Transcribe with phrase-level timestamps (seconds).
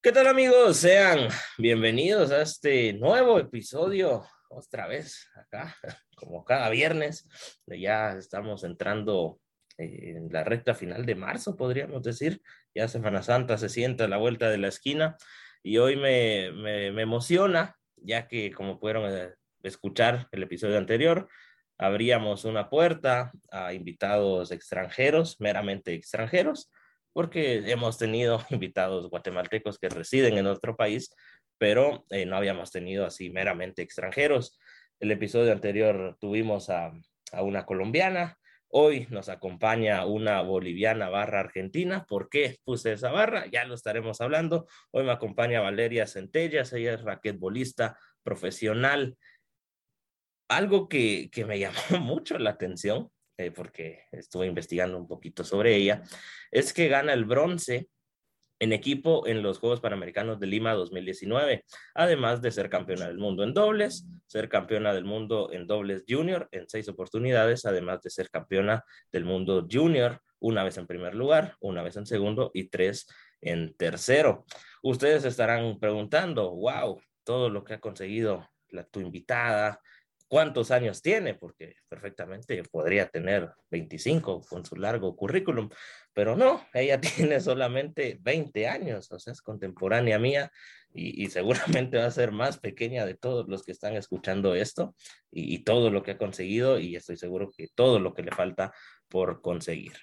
[0.00, 0.76] ¿Qué tal amigos?
[0.76, 1.28] Sean
[1.58, 5.74] bienvenidos a este nuevo episodio, otra vez acá,
[6.14, 7.28] como cada viernes.
[7.66, 9.40] Ya estamos entrando
[9.76, 12.40] en la recta final de marzo, podríamos decir.
[12.76, 15.16] Ya Semana Santa se sienta a la vuelta de la esquina
[15.64, 19.34] y hoy me, me, me emociona, ya que como pudieron eh,
[19.64, 21.28] escuchar el episodio anterior,
[21.76, 26.70] abríamos una puerta a invitados extranjeros, meramente extranjeros,
[27.12, 31.14] porque hemos tenido invitados guatemaltecos que residen en nuestro país,
[31.58, 34.58] pero eh, no habíamos tenido así meramente extranjeros.
[35.00, 36.92] El episodio anterior tuvimos a,
[37.32, 38.38] a una colombiana,
[38.70, 42.04] Hoy nos acompaña una boliviana barra argentina.
[42.06, 43.46] ¿Por qué puse esa barra?
[43.46, 44.66] Ya lo estaremos hablando.
[44.90, 49.16] Hoy me acompaña Valeria Centellas, ella es raquetbolista profesional.
[50.50, 55.76] Algo que, que me llamó mucho la atención eh, porque estuve investigando un poquito sobre
[55.76, 56.02] ella,
[56.50, 57.88] es que gana el bronce
[58.60, 63.44] en equipo en los Juegos Panamericanos de Lima 2019, además de ser campeona del mundo
[63.44, 68.30] en dobles, ser campeona del mundo en dobles junior en seis oportunidades, además de ser
[68.30, 73.06] campeona del mundo junior una vez en primer lugar, una vez en segundo y tres
[73.40, 74.44] en tercero.
[74.82, 79.80] Ustedes estarán preguntando, wow, todo lo que ha conseguido la, tu invitada,
[80.28, 85.70] cuántos años tiene, porque perfectamente podría tener 25 con su largo currículum,
[86.12, 87.00] pero no, ella
[87.32, 90.52] tiene solamente 20 años, o sea, es contemporánea mía
[90.92, 94.94] y, y seguramente va a ser más pequeña de todos los que están escuchando esto
[95.30, 98.30] y, y, todo lo que ha conseguido y estoy seguro que todo lo que le
[98.30, 98.72] falta
[99.08, 99.94] por conseguir.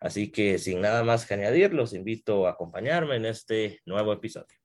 [0.00, 4.58] Así que sin nada más que añadir, los invito a acompañarme en este nuevo episodio.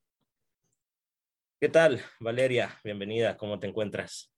[1.59, 2.79] ¿Qué tal, Valeria?
[2.85, 4.31] Bienvenida, ¿cómo te encuentras?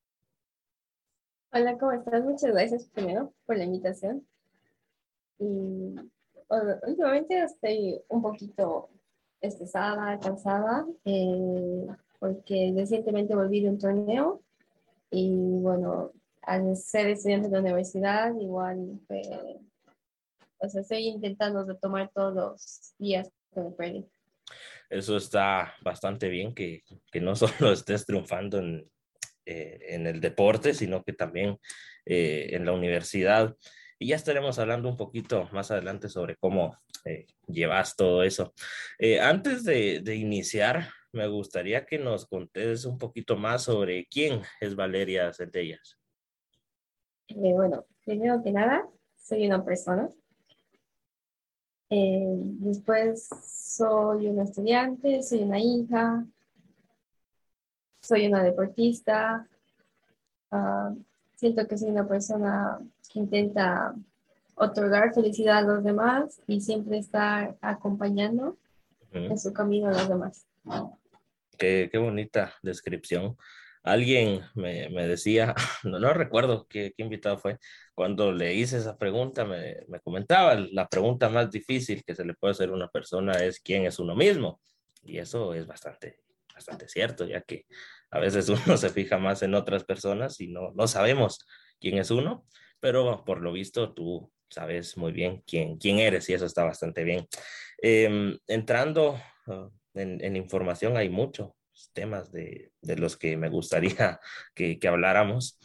[1.53, 2.23] Hola, ¿cómo estás?
[2.23, 4.25] Muchas gracias primero por la invitación.
[5.37, 5.95] Y
[6.87, 8.89] últimamente estoy un poquito
[9.41, 11.87] estresada, cansada, eh,
[12.19, 14.41] porque recientemente volví de un torneo
[15.09, 16.13] y bueno,
[16.43, 19.01] al ser estudiante de la universidad, igual,
[20.57, 24.05] o sea, estoy intentando retomar todos los días que me perdí.
[24.89, 26.81] Eso está bastante bien, que,
[27.11, 28.89] que no solo estés triunfando en,
[29.51, 31.57] eh, en el deporte, sino que también
[32.05, 33.55] eh, en la universidad.
[33.99, 36.75] Y ya estaremos hablando un poquito más adelante sobre cómo
[37.05, 38.53] eh, llevas todo eso.
[38.97, 44.41] Eh, antes de, de, iniciar, me gustaría que nos contes un poquito más sobre quién
[44.59, 45.99] es Valeria Centellas.
[47.35, 50.09] bueno, primero que nada, soy una persona.
[51.87, 56.25] después soy una estudiante, soy una hija,
[58.11, 59.47] soy una deportista,
[60.51, 61.01] uh,
[61.33, 62.77] siento que soy una persona
[63.09, 63.95] que intenta
[64.55, 68.57] otorgar felicidad a los demás y siempre estar acompañando
[69.13, 69.31] uh -huh.
[69.31, 70.45] en su camino a los demás.
[71.57, 73.37] Qué, qué bonita descripción.
[73.81, 75.55] Alguien me, me decía,
[75.85, 77.59] no, no recuerdo qué, qué, invitado fue,
[77.95, 82.33] cuando le hice esa pregunta, me, me comentaba, la pregunta más difícil que se le
[82.33, 84.59] puede hacer a una persona es quién es uno mismo.
[85.01, 86.19] Y eso es bastante
[86.61, 87.65] bastante cierto, ya que
[88.11, 91.45] a veces uno se fija más en otras personas y no, no sabemos
[91.79, 92.45] quién es uno,
[92.79, 97.03] pero por lo visto tú sabes muy bien quién, quién eres y eso está bastante
[97.03, 97.27] bien.
[97.81, 101.51] Eh, entrando uh, en, en, información, hay muchos
[101.93, 104.19] temas de, de, los que me gustaría
[104.53, 105.57] que, que habláramos.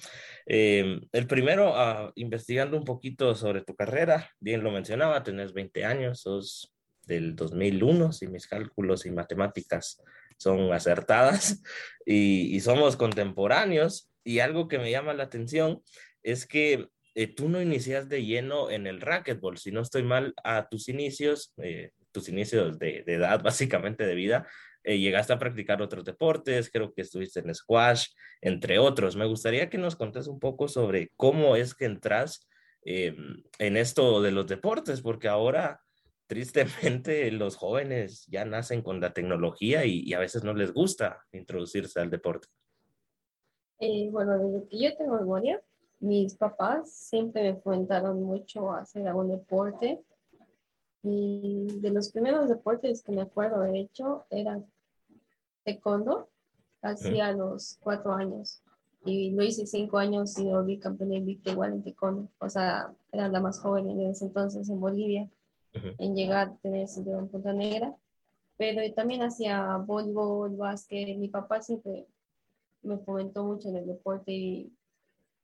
[0.46, 5.84] Eh, el primero, uh, investigando un poquito sobre tu carrera, bien lo mencionaba, tenés 20
[5.84, 10.02] años, sos del 2001, si mis cálculos y matemáticas
[10.38, 11.62] son acertadas
[12.06, 14.10] y, somos contemporáneos.
[14.24, 15.82] Y algo que me llama la atención
[16.22, 20.34] es que eh, tú no inicias de lleno en el racquetball, si no estoy mal,
[20.42, 24.46] a tus inicios, eh, tus inicios de, edad, básicamente de vida,
[24.86, 28.06] eh, llegaste a practicar otros deportes, creo que estuviste en squash,
[28.40, 29.16] entre otros.
[29.16, 32.48] Me gustaría que nos contes un poco sobre cómo es que entras
[32.84, 33.16] eh,
[33.58, 35.80] en esto de los deportes, porque ahora
[36.26, 41.24] tristemente los jóvenes ya nacen con la tecnología y, y, a veces no les gusta
[41.32, 42.48] introducirse al deporte.
[43.78, 45.62] Eh, bueno, desde que yo tengo memoria,
[46.00, 50.02] mis papás siempre me fomentaron mucho a hacer algún deporte.
[51.02, 54.60] Y de los primeros deportes que me acuerdo, de hecho, era
[55.64, 56.28] taekwondo,
[56.82, 57.38] hacía ¿Mm?
[57.38, 58.62] los cuatro años.
[59.04, 62.28] Y lo hice cinco años y volví campeona invicta igual en taekwondo.
[62.38, 65.30] O sea, era la más joven en ese entonces en Bolivia
[65.98, 67.96] en llegar a tener cinturón en Punta Negra,
[68.56, 71.16] pero también hacía voleibol, básquet.
[71.16, 72.06] Mi papá siempre
[72.82, 74.72] me fomentó mucho en el deporte y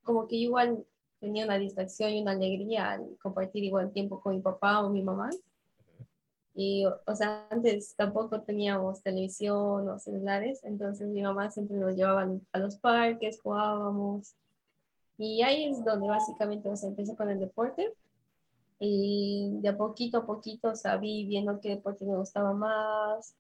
[0.03, 0.85] como que igual
[1.21, 5.03] tenía una distracción y una alegría al compartir igual tiempo con mi papá o mi
[5.03, 5.31] mamá.
[6.55, 12.29] Y, o sea, antes tampoco teníamos televisión o celulares, entonces mi mamá siempre nos llevaba
[12.53, 14.35] a los parques, jugábamos.
[15.17, 17.95] Y ahí es donde básicamente se empezó con el deporte.
[18.85, 23.37] Y de a poquito a poquito, o vi viendo qué deporte me gustaba más.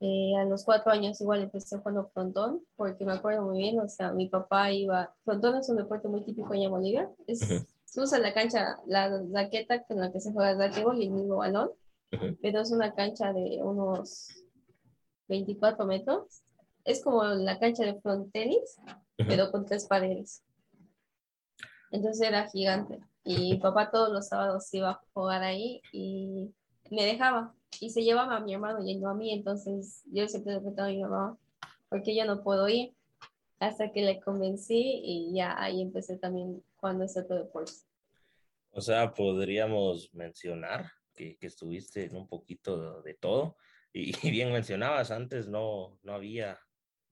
[0.00, 3.88] Eh, a los cuatro años igual empecé jugando frontón, porque me acuerdo muy bien, o
[3.88, 8.18] sea, mi papá iba, frontón es un deporte muy típico en Bolivia, es, se usa
[8.18, 11.70] la cancha, la raqueta con la que se juega el racquetball y el mismo balón,
[12.42, 14.44] pero es una cancha de unos
[15.28, 16.42] 24 metros.
[16.84, 18.78] Es como la cancha de front tenis,
[19.16, 20.42] pero con tres paredes.
[21.90, 23.00] Entonces era gigante.
[23.24, 26.54] Y papá todos los sábados iba a jugar ahí y
[26.90, 27.54] me dejaba.
[27.80, 29.32] Y se llevaba a mi hermano y no a mí.
[29.32, 31.38] Entonces yo siempre le preguntaba a mi mamá,
[31.88, 32.94] ¿por qué yo no puedo ir?
[33.58, 37.72] Hasta que le convencí y ya ahí empecé también jugando ese deporte.
[38.72, 43.56] O sea, podríamos mencionar que, estuviste en un poquito de, todo.
[43.92, 46.58] Y, bien mencionabas, antes no, no había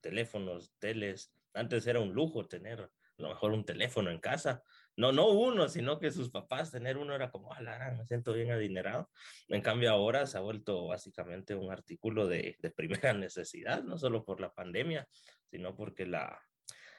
[0.01, 1.35] teléfonos, teles.
[1.55, 2.91] Antes era un lujo tener a
[3.23, 4.63] lo mejor un teléfono en casa.
[4.99, 8.33] No, no uno, sino que sus papás tener uno era como, ah, la me siento
[8.33, 9.09] bien adinerado.
[9.47, 14.25] En cambio ahora se ha vuelto básicamente un artículo de, de primera necesidad, no solo
[14.25, 15.07] por la pandemia,
[15.53, 16.43] sino porque la,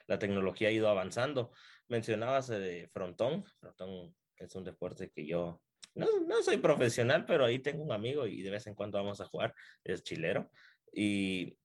[0.07, 1.51] la tecnología ha ido avanzando.
[1.89, 5.61] Mencionabas de frontón, frontón es un deporte que yo
[5.93, 9.19] no, no soy profesional, pero ahí tengo un amigo y de vez en cuando vamos
[9.19, 9.53] a jugar,
[9.83, 10.49] es chilero.
[10.93, 11.59] Y,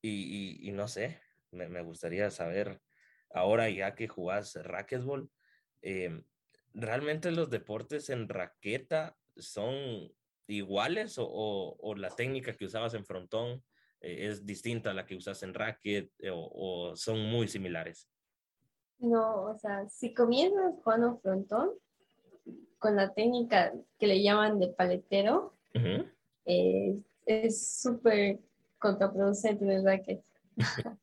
[0.00, 1.20] y, y, no sé,
[1.50, 2.80] me, me, gustaría saber,
[3.34, 5.30] ahora ya que jugás racquetball,
[5.84, 6.22] eh,
[6.72, 10.12] ¿realmente los deportes en raqueta son
[10.46, 11.26] iguales o,
[11.78, 13.62] o, la técnica que usabas en frontón
[14.00, 18.08] eh, es distinta a la que usas en racket eh, o, o, son muy similares?
[18.98, 21.70] No, o sea, si comienzas jugando frontón,
[22.84, 25.54] con la técnica que le llaman de paletero,
[26.44, 28.38] eh, es súper
[28.78, 30.02] contraproducente, ¿verdad?
[30.04, 30.22] Que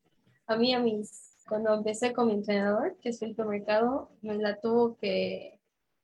[0.45, 4.62] a mí, a mis, cuando empecé con mi entrenador, que es Felipe Mercado, me la
[4.62, 5.59] tuvo que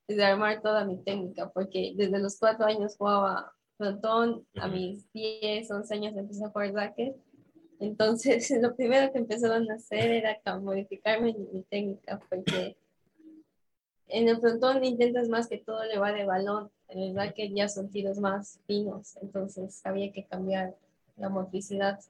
[0.06, 5.94] desarmar toda mi técnica, porque desde los cuatro años jugaba frontón, a mis 10, 11
[5.94, 7.16] años empecé a jugar racket.
[7.80, 12.76] Entonces, lo primero que empezaron a hacer era modificarme mi técnica, porque
[14.10, 17.70] en el frontón intentas más que todo le va de balón, en el racket ya
[17.70, 20.76] son tiros más finos, entonces había que cambiar
[21.16, 22.02] la motricidad.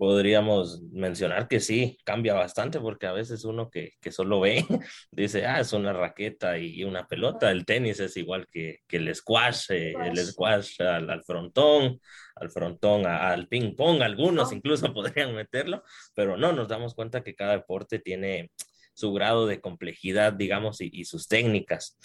[0.00, 4.64] Podríamos mencionar que sí, cambia bastante porque a veces uno que, que solo ve
[5.10, 9.14] dice, ah, es una raqueta y una pelota, el tenis es igual que, que el
[9.14, 12.00] squash, eh, el squash al, frontón,
[12.34, 17.34] al frontón, al ping pong, algunos incluso podrían meterlo, pero no, nos damos cuenta que
[17.34, 18.52] cada deporte tiene
[18.94, 21.98] su grado de complejidad, digamos, y, sus técnicas.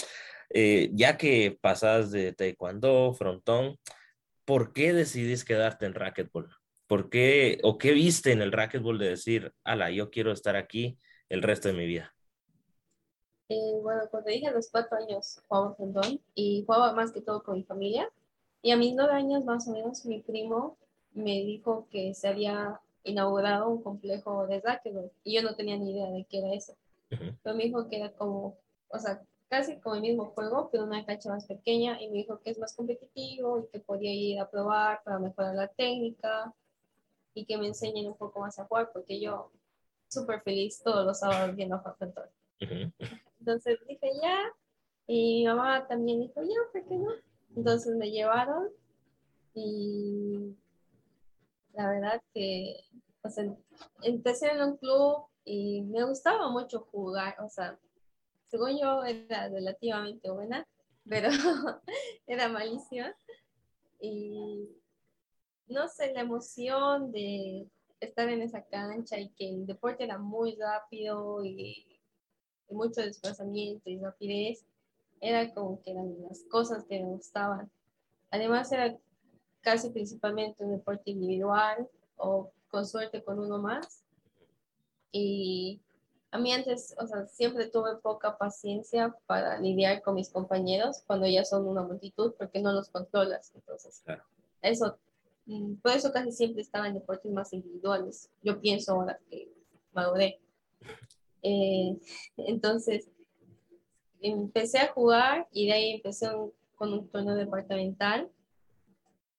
[0.54, 3.78] Eh, ya que pasas de taekwondo, frontón,
[4.44, 6.50] ¿por qué decidís quedarte en racquetball?
[6.88, 11.00] ¿Por qué o qué viste en el racquetball de decir, ala, yo quiero estar aquí
[11.30, 12.16] el resto de mi vida?
[13.50, 17.44] Eh, bueno, cuando dije a los cuatro años jugaba frontón y jugaba más que todo
[17.44, 18.10] con mi familia.
[18.62, 20.78] Y a mis nueve años más o menos mi primo
[21.12, 25.92] me dijo que se había inaugurado un complejo de racquetball y yo no tenía ni
[25.92, 26.76] idea de qué era eso.
[27.10, 28.58] Pero me dijo que era como,
[28.90, 32.40] o sea, casi como el mismo juego, pero una cancha más pequeña y me dijo
[32.42, 36.54] que es más competitivo y que podía ir a probar para mejorar la técnica
[37.36, 39.52] y que me enseñen un poco más a jugar porque yo
[40.08, 42.32] súper feliz todos los sábados viendo a jugar
[43.40, 44.52] Entonces dije ya
[45.06, 47.12] y mi mamá también dijo ya, ¿por qué no?
[47.56, 48.70] Entonces me llevaron
[49.54, 50.56] y
[51.74, 52.84] la verdad que
[53.26, 53.44] o sea,
[54.04, 57.78] empecé en un club y me gustaba mucho jugar, o sea,
[58.48, 60.68] según yo era relativamente buena,
[61.10, 61.30] pero
[62.28, 63.16] era malísima.
[64.00, 64.70] Y
[65.68, 67.68] no sé, la emoción de
[68.00, 71.86] estar en esa cancha y que el deporte era muy rápido y,
[72.70, 74.66] mucho desplazamiento y rapidez,
[75.22, 77.70] era como que eran las cosas que me gustaban.
[78.32, 78.98] Además era
[79.62, 84.04] casi principalmente un deporte individual o con suerte con uno más.
[85.12, 85.80] Y
[86.32, 91.28] a mí antes, o sea, siempre tuve poca paciencia para lidiar con mis compañeros cuando
[91.28, 93.54] ya son una multitud porque no los controlas.
[93.56, 94.04] Entonces,
[94.62, 95.05] eso, mm,
[95.82, 98.30] por eso casi siempre estaba en deportes más individuales.
[98.42, 99.52] Yo pienso ahora que
[99.94, 100.40] maduré.
[101.42, 101.98] Eh,
[102.38, 103.10] entonces,
[104.22, 106.28] empecé a jugar y de ahí empecé
[106.76, 108.30] con un torneo departamental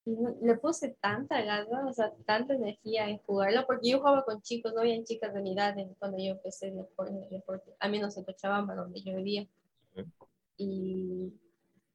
[0.06, 4.72] le puse tanta garra, o sea, tanta energía en jugarlo, porque yo jugaba con chicos,
[4.72, 6.76] no habían chicas de mi edad cuando yo empecé el
[7.30, 9.48] deporte, a menos en Cochabamba, donde yo vivía.
[10.56, 11.32] Y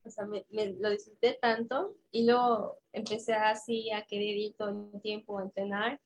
[0.03, 0.43] o sea, me,
[0.79, 5.99] lo disfruté tanto y luego empecé así a querer ir todo el tiempo a entrenar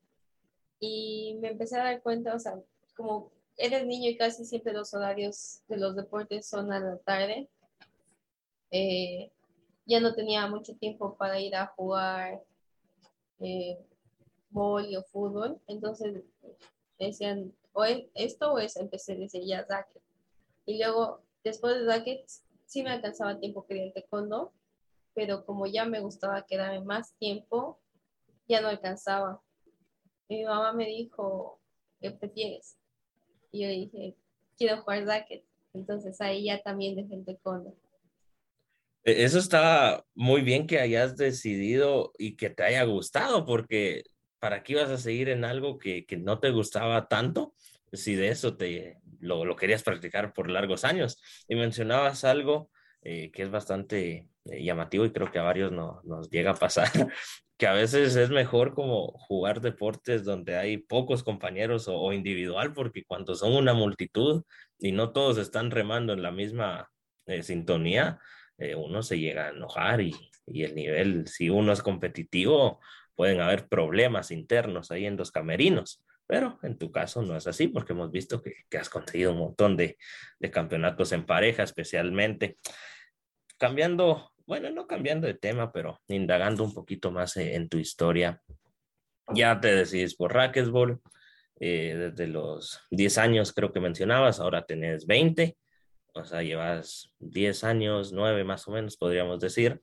[0.80, 2.60] y me empecé a dar cuenta, o sea,
[2.96, 7.48] como eres niño y casi siempre los horarios de los deportes son a la tarde,
[8.70, 9.30] eh,
[9.86, 12.42] ya no tenía mucho tiempo para ir a jugar
[13.40, 13.78] eh,
[14.54, 16.22] o fútbol, entonces
[16.98, 20.02] decían, o esto o eso, empecé a decir ya racket.
[20.64, 22.26] Y luego, después de racket,
[22.66, 24.52] sí me alcanzaba tiempo ir taekwondo,
[25.14, 27.80] pero como ya me gustaba quedarme más tiempo,
[28.48, 29.42] ya no alcanzaba.
[30.28, 31.60] Mi mamá me dijo,
[32.00, 32.78] ¿qué prefieres?
[33.52, 34.16] Y yo dije,
[34.58, 35.44] quiero jugar racket.
[35.72, 37.74] Entonces ahí ya también dejé el taekwondo.
[39.04, 44.04] E, eso está muy bien que hayas decidido y que te haya gustado, porque
[44.38, 47.54] ¿para qué ibas a seguir en algo que, que no te gustaba tanto?
[47.92, 51.20] Si de eso te lo, lo, querías practicar por largos años.
[51.48, 52.70] Y mencionabas algo
[53.08, 56.54] eh, que es bastante eh, llamativo y creo que a varios no, nos llega a
[56.54, 56.90] pasar,
[57.56, 63.04] que a veces es mejor como jugar deportes donde hay pocos compañeros o, individual, porque
[63.04, 64.42] cuando son una multitud
[64.80, 66.90] y no todos están remando en la misma
[67.26, 68.18] eh, sintonía,
[68.76, 70.14] uno se llega a enojar y,
[70.46, 72.80] y el nivel, si uno es competitivo,
[73.14, 76.02] pueden haber problemas internos ahí en los camerinos.
[76.26, 79.38] Pero en tu caso no es así porque hemos visto que, que has conseguido un
[79.38, 79.96] montón de,
[80.38, 82.58] de, campeonatos en pareja, especialmente.
[83.58, 88.42] Cambiando, bueno, no cambiando de tema, pero indagando un poquito más en tu historia.
[89.34, 91.00] Ya te decides por racquetball,
[91.58, 95.56] eh, desde los 10 años creo que mencionabas, ahora tenés 20,
[96.14, 99.80] o sea, llevas 10 años, 9 más o menos, podríamos decir.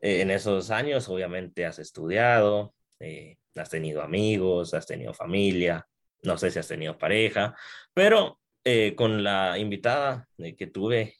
[0.00, 5.86] Eh, en esos años, obviamente, has estudiado, eh, has tenido amigos, has tenido familia,
[6.22, 7.54] no sé si has tenido pareja,
[7.94, 11.14] pero eh, con la invitada que tuve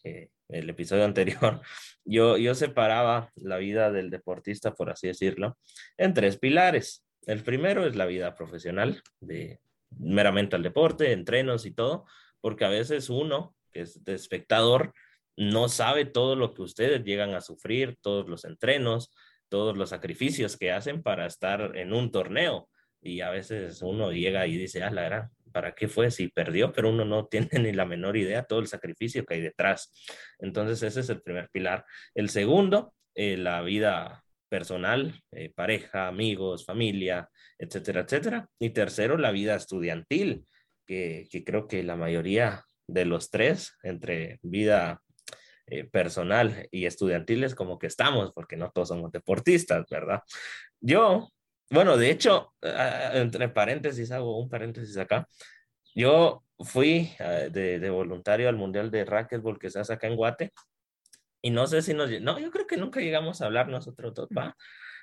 [0.49, 1.61] el episodio anterior,
[2.05, 5.59] yo, yo separaba la vida del deportista, por así decirlo,
[5.97, 7.05] en tres pilares.
[7.27, 12.07] El primero es la vida profesional, de meramente al deporte, entrenos y todo,
[12.41, 14.93] porque a veces uno, que es de espectador,
[15.37, 19.13] no sabe todo lo que ustedes llegan a sufrir, todos los entrenos,
[19.49, 22.69] todos los sacrificios que hacen para estar en un torneo.
[23.01, 26.73] Y a veces uno llega y dice, ah, la gran, ¿para qué fue si perdió?
[26.73, 29.93] Pero uno no tiene ni la menor idea todo el sacrificio que hay detrás.
[30.39, 31.85] Entonces ese es el primer pilar.
[32.15, 37.29] El segundo, eh, la vida personal, eh, pareja, amigos, familia,
[37.59, 38.49] etcétera, etcétera.
[38.59, 40.45] Y tercero, la vida estudiantil,
[40.87, 45.03] que, que creo que la mayoría de los tres, entre vida
[45.71, 50.23] eh, personal y estudiantiles como que estamos, porque no todos somos deportistas, ¿verdad?
[50.81, 51.29] Yo,
[51.71, 55.29] bueno, de hecho, entre paréntesis, hago un paréntesis acá,
[55.95, 60.17] yo fui ah, de, de, voluntario al Mundial de Racquetball que se hace acá en
[60.17, 60.53] Guate,
[61.43, 62.11] y no sé si nos...
[62.21, 64.57] No, yo creo que nunca llegamos a hablar nosotros dos, ¿va?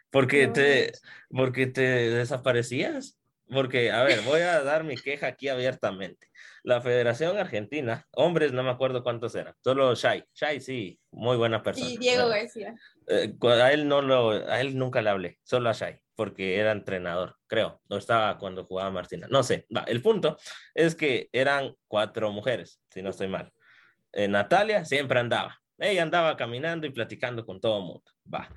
[0.10, 0.92] Porque, te,
[1.30, 3.18] porque te desaparecías.
[3.48, 6.28] Porque, a ver, voy a dar mi queja aquí abiertamente
[6.66, 11.62] la Federación Argentina, hombres, no me acuerdo cuántos eran, solo Shai, Shai sí, muy buena
[11.62, 11.88] persona.
[11.88, 12.74] Y Diego García.
[13.08, 16.72] Eh, a él no lo, a él nunca le hablé, solo a Shai, porque era
[16.72, 20.38] entrenador, creo, no estaba cuando jugaba Martina, no sé, va, el punto
[20.74, 23.54] es que eran cuatro mujeres, si no estoy mal.
[24.12, 28.50] Eh, Natalia siempre andaba, ella andaba caminando y platicando con todo el mundo, va.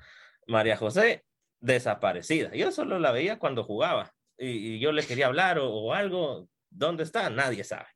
[0.47, 1.25] María José,
[1.59, 6.49] desaparecida, yo solo la veía cuando jugaba, y, yo le quería hablar o, o, algo,
[6.69, 7.29] ¿Dónde está?
[7.29, 7.87] Nadie sabe.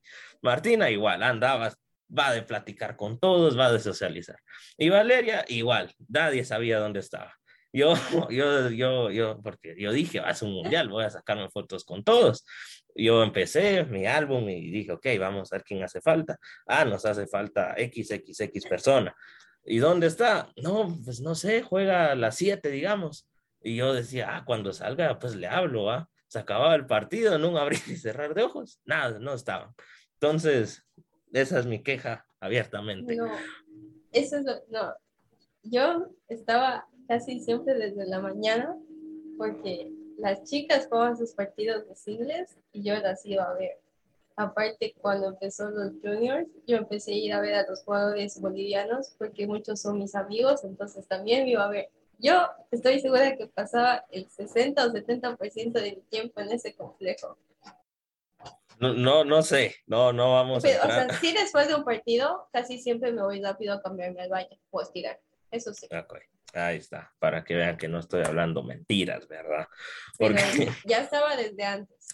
[0.41, 1.73] Martina igual, andaba,
[2.17, 4.37] va de platicar con todos, va de socializar.
[4.77, 7.33] Y Valeria igual, nadie sabía dónde estaba.
[7.71, 7.95] Yo,
[8.29, 11.83] yo, yo, yo, porque yo dije, va a ser un mundial, voy a sacarme fotos
[11.83, 12.45] con todos.
[12.95, 16.37] Yo empecé mi álbum y dije, ok, vamos a ver quién hace falta.
[16.67, 19.15] Ah, nos hace falta XXX persona.
[19.65, 20.51] ¿Y dónde está?
[20.57, 23.27] No, pues no sé, juega a las 7, digamos.
[23.61, 26.09] Y yo decía, ah, cuando salga, pues le hablo, ¿ah?
[26.33, 29.69] Se acababa el partido en un abrir y cerrar de ojos, nada, no estaban.
[30.13, 30.83] Entonces,
[31.31, 33.15] esa es mi queja abiertamente.
[33.15, 33.31] No,
[34.11, 34.95] eso es lo, no.
[35.61, 38.75] Yo estaba casi siempre desde la mañana
[39.37, 43.79] porque las chicas jugaban sus partidos de singles y yo las iba a ver.
[44.35, 49.13] Aparte, cuando empezó los juniors, yo empecé a ir a ver a los jugadores bolivianos
[49.19, 53.47] porque muchos son mis amigos, entonces también me iba a ver yo estoy segura que
[53.47, 57.37] pasaba el 60 o 70% del tiempo en ese complejo.
[58.79, 60.67] No, no, no sé, no, no vamos a.
[60.67, 64.29] O sea, sí, después de un partido, casi siempre me voy rápido a cambiarme al
[64.29, 65.19] baño o estirar.
[65.51, 65.87] Eso sí.
[66.53, 69.67] Ahí está, para que vean que no estoy hablando mentiras, ¿verdad?
[70.17, 70.35] Porque
[70.85, 72.07] ya estaba desde antes.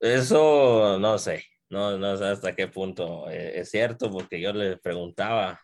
[0.00, 4.76] Eso no sé, no, no sé hasta qué punto eh, es cierto, porque yo le
[4.76, 5.62] preguntaba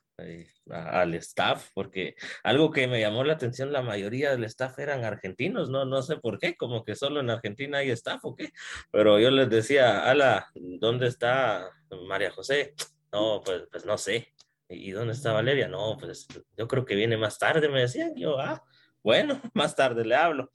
[0.71, 5.71] al staff, porque algo que me llamó la atención, la mayoría del staff eran argentinos,
[5.71, 8.51] no, no sé por qué, como que solo en Argentina hay staff o qué,
[8.91, 11.71] pero yo les decía, ala, ¿dónde está
[12.07, 12.75] María José?
[13.13, 14.35] No, pues, pues no sé.
[14.69, 15.67] ¿Y dónde está Valeria?
[15.69, 18.15] No, pues yo creo que viene más tarde, me decían.
[18.17, 18.63] Yo, ah,
[19.03, 20.53] bueno, más tarde le hablo.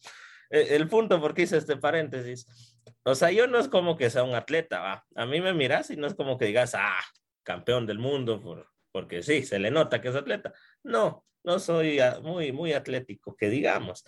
[0.50, 2.46] E, el punto, ¿por qué hice este paréntesis?
[3.04, 5.06] O sea, yo no es como que sea un atleta, ¿va?
[5.16, 7.02] A mí me miras y no es como que digas, ah,
[7.44, 10.54] campeón del mundo, por, porque sí, se le nota que es atleta.
[10.84, 14.06] No, no soy muy, muy atlético, que digamos.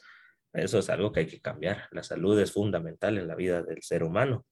[0.54, 1.90] Eso es algo que hay que cambiar.
[1.92, 4.46] La salud es fundamental en la vida del ser humano.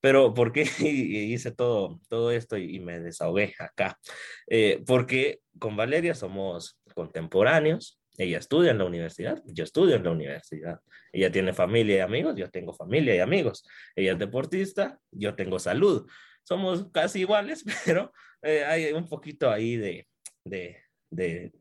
[0.00, 3.98] Pero ¿por qué hice todo, todo esto y, me desahogué acá?
[4.46, 8.00] Eh, porque con Valeria somos contemporáneos.
[8.16, 10.80] Ella estudia en la universidad, yo estudio en la universidad.
[11.12, 13.66] Ella tiene familia y amigos, yo tengo familia y amigos.
[13.96, 16.06] Ella es deportista, yo tengo salud.
[16.44, 20.08] Somos casi iguales, pero eh, hay un poquito ahí de,
[20.44, 21.52] de,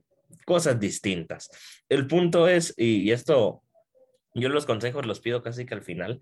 [0.45, 1.49] cosas distintas.
[1.89, 3.63] El punto es, y, esto,
[4.33, 6.21] yo los consejos los pido casi que al final,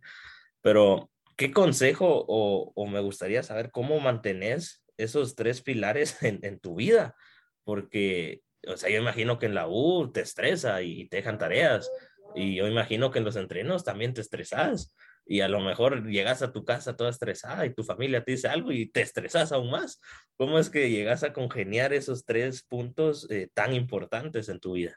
[0.62, 6.76] pero ¿qué consejo o, me gustaría saber cómo mantenés esos tres pilares en, en, tu
[6.76, 7.16] vida?
[7.64, 11.90] Porque, o sea, yo imagino que en la U te estresa y te dejan tareas,
[12.36, 14.94] y yo imagino que en los entrenos también te estresas
[15.28, 18.48] y a lo mejor llegas a tu casa toda estresada y tu familia te dice
[18.48, 20.00] algo y te estresas aún más.
[20.38, 24.96] ¿Cómo es que llegas a congeniar esos tres puntos eh, tan importantes en tu vida?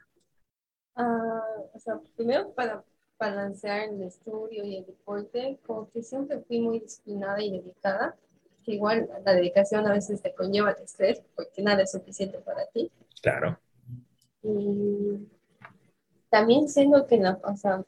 [0.95, 1.41] Ah,
[1.73, 2.83] o sea, primero para
[3.19, 8.15] balancear el estudio y el deporte, como que siempre fui muy disciplinada y dedicada,
[8.63, 12.65] que igual la dedicación a veces te conlleva el estrés, porque nada es suficiente para
[12.67, 12.91] ti.
[13.21, 13.59] Claro.
[14.41, 15.27] Y
[16.29, 17.83] también siendo que, la, o sea,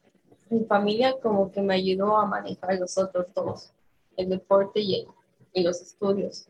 [0.54, 3.74] mi familia como que me ayudó a manejar los otros dos,
[4.16, 5.08] el deporte y,
[5.56, 6.48] los estudios,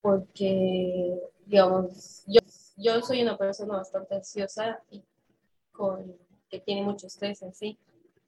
[0.00, 2.40] porque, digamos, yo,
[2.76, 5.02] yo soy una persona bastante ansiosa y
[5.72, 6.16] con,
[6.48, 7.78] que tiene mucho estrés en sí,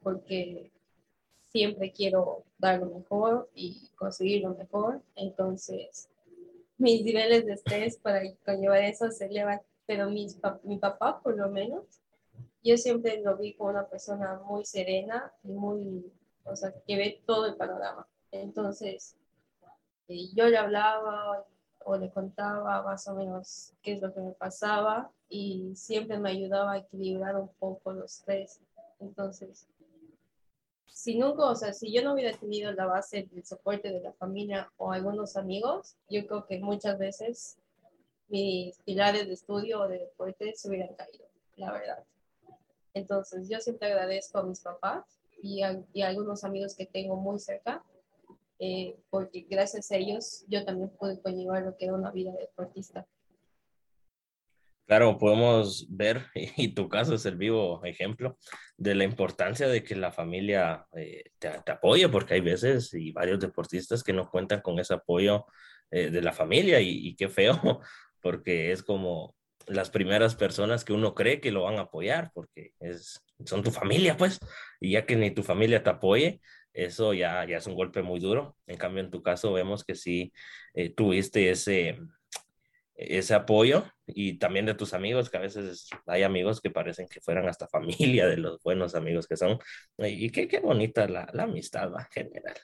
[0.02, 0.72] porque
[1.52, 6.08] siempre quiero dar lo mejor y conseguir lo mejor, entonces
[6.78, 11.48] mis niveles de estrés para conllevar eso se elevan, pero mis, mi papá por lo
[11.48, 12.01] menos
[12.62, 16.12] yo siempre lo vi como una persona muy serena y muy,
[16.44, 18.06] o sea, que ve todo el panorama.
[18.30, 19.16] Entonces,
[20.08, 21.44] eh, yo le hablaba
[21.84, 26.30] o le contaba más o menos qué es lo que me pasaba y siempre me
[26.30, 28.60] ayudaba a equilibrar un poco los tres.
[29.00, 29.66] Entonces,
[30.86, 34.12] si nunca, o sea, si yo no hubiera tenido la base del soporte de la
[34.12, 37.58] familia o algunos amigos, yo creo que muchas veces
[38.28, 42.04] mis pilares de estudio o de deporte se hubieran caído, la verdad.
[42.94, 47.82] Entonces, yo siempre agradezco a mis papás y a, algunos amigos que tengo muy cerca,
[48.58, 53.06] eh, porque gracias a ellos yo también pude conllevar lo que era una vida deportista.
[54.86, 56.26] Claro, podemos ver,
[56.56, 58.38] y tu caso es el vivo ejemplo,
[58.76, 63.40] de la importancia de que la familia eh, te, apoye, porque hay veces y varios
[63.40, 65.46] deportistas que no cuentan con ese apoyo
[65.90, 67.52] eh, de la familia, y, y, qué feo,
[68.20, 69.34] porque es como
[69.66, 73.70] las primeras personas que uno cree que lo van a apoyar, porque es, son tu
[73.70, 74.38] familia, pues,
[74.80, 76.40] y ya que ni tu familia te apoye,
[76.72, 78.56] eso ya, ya es un golpe muy duro.
[78.66, 80.32] En cambio, en tu caso vemos que sí
[80.74, 81.98] eh, tuviste ese,
[82.94, 87.20] ese apoyo y también de tus amigos, que a veces hay amigos que parecen que
[87.20, 89.58] fueran hasta familia de los buenos amigos que son.
[89.98, 92.54] Y qué, qué bonita la, la amistad va en general.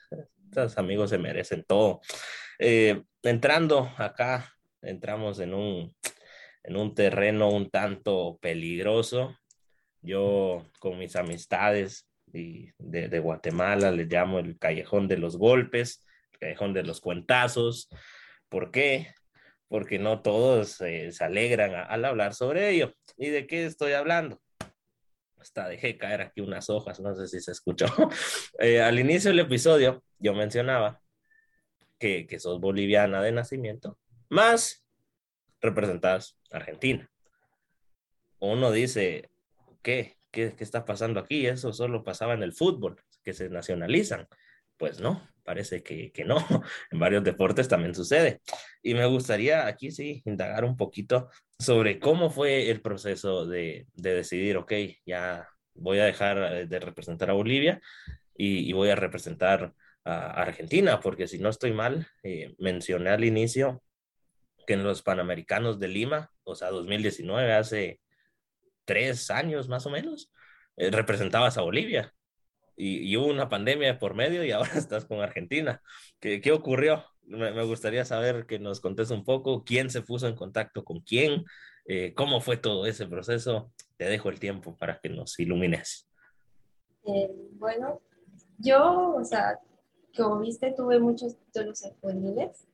[0.45, 2.01] Estos amigos se merecen todo.
[2.57, 5.95] Eh, entrando acá, entramos en un,
[6.63, 9.37] en un terreno un tanto peligroso.
[10.01, 16.73] Yo con mis amistades de, Guatemala les llamo el callejón de los golpes, el callejón
[16.73, 17.89] de los cuentazos.
[18.49, 19.13] ¿Por qué?
[19.67, 22.93] Porque no todos eh, se alegran al hablar sobre ello.
[23.17, 24.41] ¿Y de qué estoy hablando?
[25.37, 27.85] Hasta dejé caer aquí unas hojas, no sé si se escuchó.
[28.61, 31.01] Eh, al inicio del episodio yo mencionaba
[31.97, 34.85] que, que sos boliviana de nacimiento, más
[35.61, 37.09] representadas Argentina.
[38.39, 39.29] Uno dice,
[39.81, 40.17] ¿qué?
[40.31, 40.55] ¿qué?
[40.55, 41.45] ¿Qué está pasando aquí?
[41.47, 44.27] Eso solo pasaba en el fútbol, que se nacionalizan.
[44.77, 46.37] Pues no, parece que, que, no.
[46.91, 48.41] En varios deportes también sucede.
[48.81, 54.13] Y me gustaría aquí sí indagar un poquito sobre cómo fue el proceso de, de
[54.15, 54.73] decidir, ok,
[55.05, 57.81] ya voy a dejar eh, de representar a Bolivia
[58.35, 59.73] y, voy a representar
[60.05, 63.83] a Argentina, porque si no estoy mal, eh, mencioné al inicio
[64.65, 67.99] que en los Panamericanos de Lima, o sea, 2019, hace
[68.85, 70.31] tres años más o menos,
[70.77, 72.13] eh, representabas a Bolivia.
[72.75, 75.81] Y, hubo una pandemia por medio y ahora estás con Argentina.
[76.19, 77.03] ¿Qué, qué ocurrió?
[77.23, 81.01] Me, me, gustaría saber que nos contes un poco quién se puso en contacto con
[81.01, 81.45] quién,
[81.91, 83.71] Eh, ¿Cómo fue todo ese proceso?
[83.97, 86.07] Te dejo el tiempo para que nos ilumines.
[87.03, 87.99] Eh, bueno,
[88.59, 89.57] yo, o sea,
[90.15, 92.67] como viste, tuve muchos títulos juveniles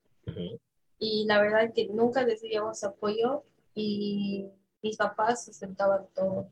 [0.99, 4.49] y la verdad que nunca recibíamos apoyo y
[4.81, 6.49] mis papás sustentaban todo.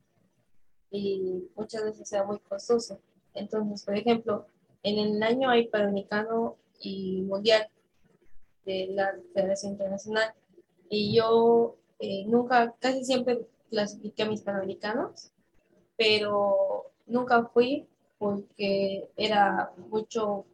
[0.92, 3.00] Y muchas veces era muy costoso.
[3.34, 4.46] Entonces, por ejemplo,
[4.84, 7.68] en el año hay Panamericano y Mundial
[8.66, 10.34] de la Federación Internacional.
[10.90, 15.32] Y yo eh, nunca, casi siempre clasifiqué a mis Panamericanos,
[15.98, 17.88] pero nunca fui
[18.20, 20.46] porque era mucho,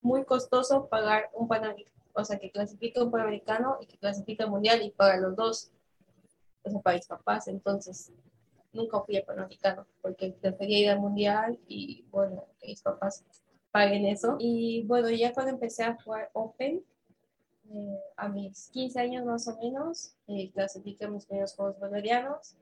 [0.00, 4.50] muy costoso pagar un Panamericano, o sea, que clasifique un Panamericano y que clasifique el
[4.50, 5.70] Mundial y pagar los dos,
[6.62, 8.12] o sea, para mis papás, entonces
[8.72, 13.24] nunca fui al Panamericano porque prefería ir al Mundial y bueno, que mis papás
[13.70, 14.36] paguen eso.
[14.38, 16.82] Y bueno, ya cuando empecé a jugar Open,
[17.70, 22.56] eh, a mis 15 años más o menos, eh, clasifiqué mis primeros Juegos Bolivarianos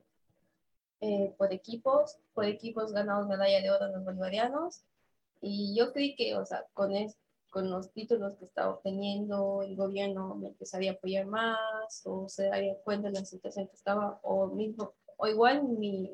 [1.01, 4.83] eh, por equipos, por equipos ganamos medalla de oro en los bolivarianos
[5.41, 6.93] y yo creí que, o sea, con,
[7.53, 12.47] con los títulos que estaba obteniendo, el gobierno me empezaría a apoyar más o se
[12.47, 16.11] daría cuenta de la situación que estaba o mismo, o igual mi,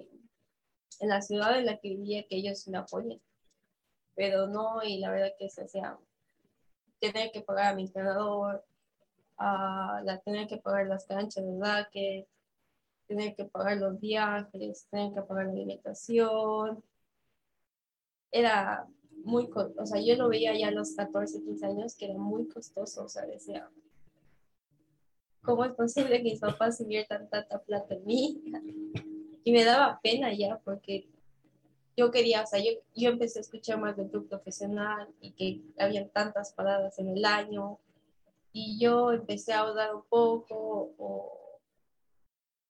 [1.00, 3.22] en la ciudad en la que vivía que ellos me apoyen.
[4.16, 5.98] Pero no, y la verdad que se hacía
[7.00, 8.66] tener que pagar a mi entrenador,
[9.38, 11.88] a tener que pagar las canchas, ¿verdad?
[11.90, 12.28] Que
[13.08, 16.84] tener que pagar los viajes, tener que pagar la alimentación.
[18.30, 18.86] Era
[19.30, 22.48] muy, o sea, yo lo veía ya a los 14, 15 años que era muy
[22.48, 23.70] costoso, o sea, decía,
[25.42, 28.44] ¿cómo es posible que mis papás inviertan tanta plata en mí?
[29.46, 31.08] Y me daba pena ya porque
[31.96, 35.62] yo quería, o sea, yo, yo empecé a escuchar más del club profesional y que
[35.80, 37.80] habían tantas paradas en el año
[38.52, 40.94] y yo empecé a ahorrar un poco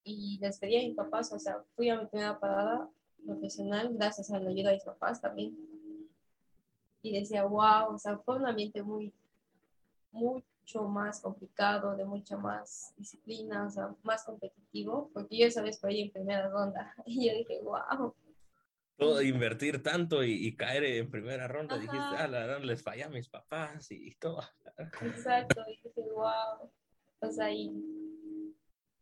[0.04, 2.89] y les pedí a mis papás, o sea, fui a mi primera parada
[3.26, 5.58] profesional gracias a la ayuda de mis papás también.
[7.02, 9.14] Y decía, wow, o sea, fue un ambiente muy,
[10.12, 15.80] mucho más complicado, de mucha más disciplina, o sea, más competitivo, porque yo esa vez
[15.80, 18.14] fui en primera ronda y yo dije, wow.
[18.98, 23.10] Todo invertir tanto y, caer en primera ronda, dijiste, ah, la verdad les falla a
[23.10, 24.44] mis papás y todo.
[24.78, 26.70] Exacto, y dije, wow.
[27.22, 27.72] O sea, y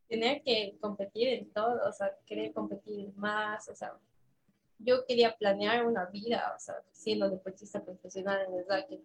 [0.08, 3.94] tener que competir en todo, o sea, querer competir más, o sea,
[4.80, 9.02] yo quería planear una vida, o sea, siendo deportista profesional en el racket,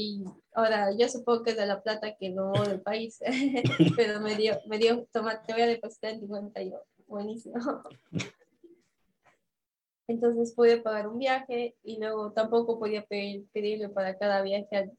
[0.00, 3.18] Y ahora yo supongo que es de la plata que no del país,
[3.96, 7.56] pero me dio, me dio, toma, te voy a depositar en 50 yo, buenísimo.
[10.06, 14.92] Entonces pude pagar un viaje y luego tampoco podía pedir, pedirle para cada viaje al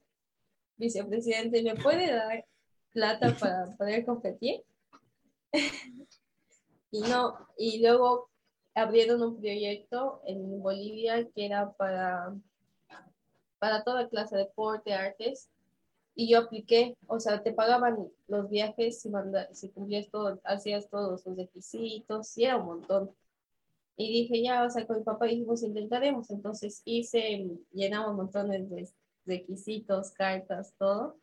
[0.75, 2.45] vicepresidente, ¿me puede dar
[2.91, 4.63] plata para poder competir?
[6.91, 8.31] Y no, y luego
[8.73, 12.33] abrieron un proyecto en Bolivia que era para,
[13.59, 15.49] para toda clase de deporte, artes,
[16.15, 19.09] y yo apliqué, o sea, te pagaban los viajes si,
[19.53, 23.11] si cumplías todo, hacías todos los requisitos, y era un montón.
[23.95, 26.29] Y dije, ya, o sea, con mi papá dijimos, intentaremos.
[26.31, 28.89] Entonces hice, llenamos montones de
[29.25, 31.17] requisitos, cartas, todo.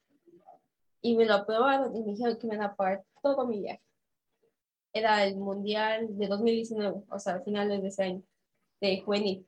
[1.02, 3.86] Y me lo aprobaron y me dijeron que me iban a pagar todo mi viaje
[4.96, 8.22] era el Mundial de 2019, o sea, finales de ese año,
[8.80, 9.46] de juvenil.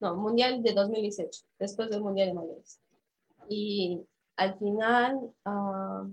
[0.00, 2.80] No, Mundial de 2018, después del Mundial de Mayores.
[3.48, 4.02] Y
[4.36, 6.06] al final ah,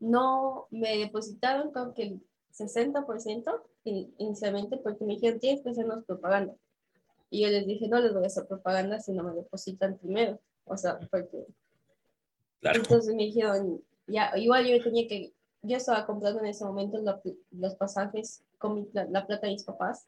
[0.00, 2.22] no me depositaron creo que el
[2.52, 6.54] 60% inicialmente porque me dijeron, tienes que hacernos propaganda.
[7.30, 10.40] Y yo les dije, no les voy a hacer propaganda si no me depositan primero.
[10.64, 11.46] O sea, porque...
[12.62, 16.98] Entonces me dijeron, ya, igual yo tenía que, yo estaba comprando en ese momento
[17.52, 20.06] los pasajes con la, plata de mis papás,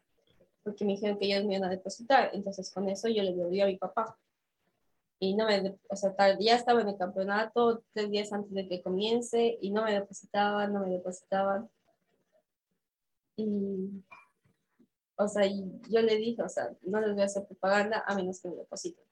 [0.63, 2.31] porque me dijeron que ellos me iban a depositar.
[2.33, 4.17] Entonces con eso yo le devolví a mi papá.
[5.19, 8.81] Y no me, o sea, ya estaba en el campeonato tres días antes de que
[8.81, 11.69] comience y no me depositaban, no me depositaban.
[13.37, 14.03] Y
[15.15, 18.41] o sea, yo le dije, o sea, no les voy a hacer propaganda a menos
[18.41, 19.03] que me depositen.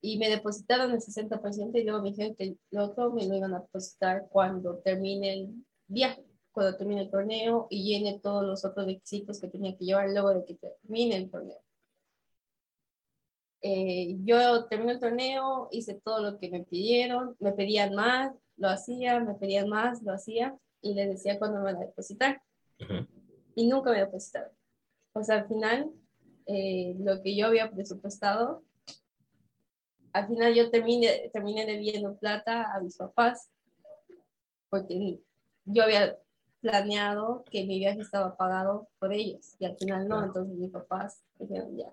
[0.00, 3.54] Y me depositaron el 60% y luego me dijeron que el otro me lo iban
[3.54, 6.24] a depositar cuando termine el viaje,
[6.58, 10.34] cuando termine el torneo y llene todos los otros requisitos que tenía que llevar luego
[10.34, 11.62] de que termine el torneo.
[13.62, 18.68] Eh, yo terminé el torneo, hice todo lo que me pidieron, me pedían más, lo
[18.68, 22.42] hacía, me pedían más, lo hacía y les decía cuándo me van a depositar
[23.54, 24.50] y nunca me depositaron.
[25.12, 25.92] O sea, al final,
[26.46, 28.64] eh, lo que yo había presupuestado,
[30.12, 33.48] al final yo terminé, terminé debiendo plata a mis papás,
[34.70, 35.20] porque
[35.64, 36.18] yo había
[36.68, 41.22] planeado que mi viaje estaba pagado por ellos, y al final no, entonces mis papás
[41.38, 41.90] dijeron ya.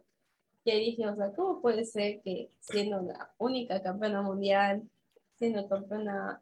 [0.65, 4.83] Y ahí dije, o sea, ¿cómo puede ser que siendo la única campeona mundial,
[5.39, 6.41] siendo campeona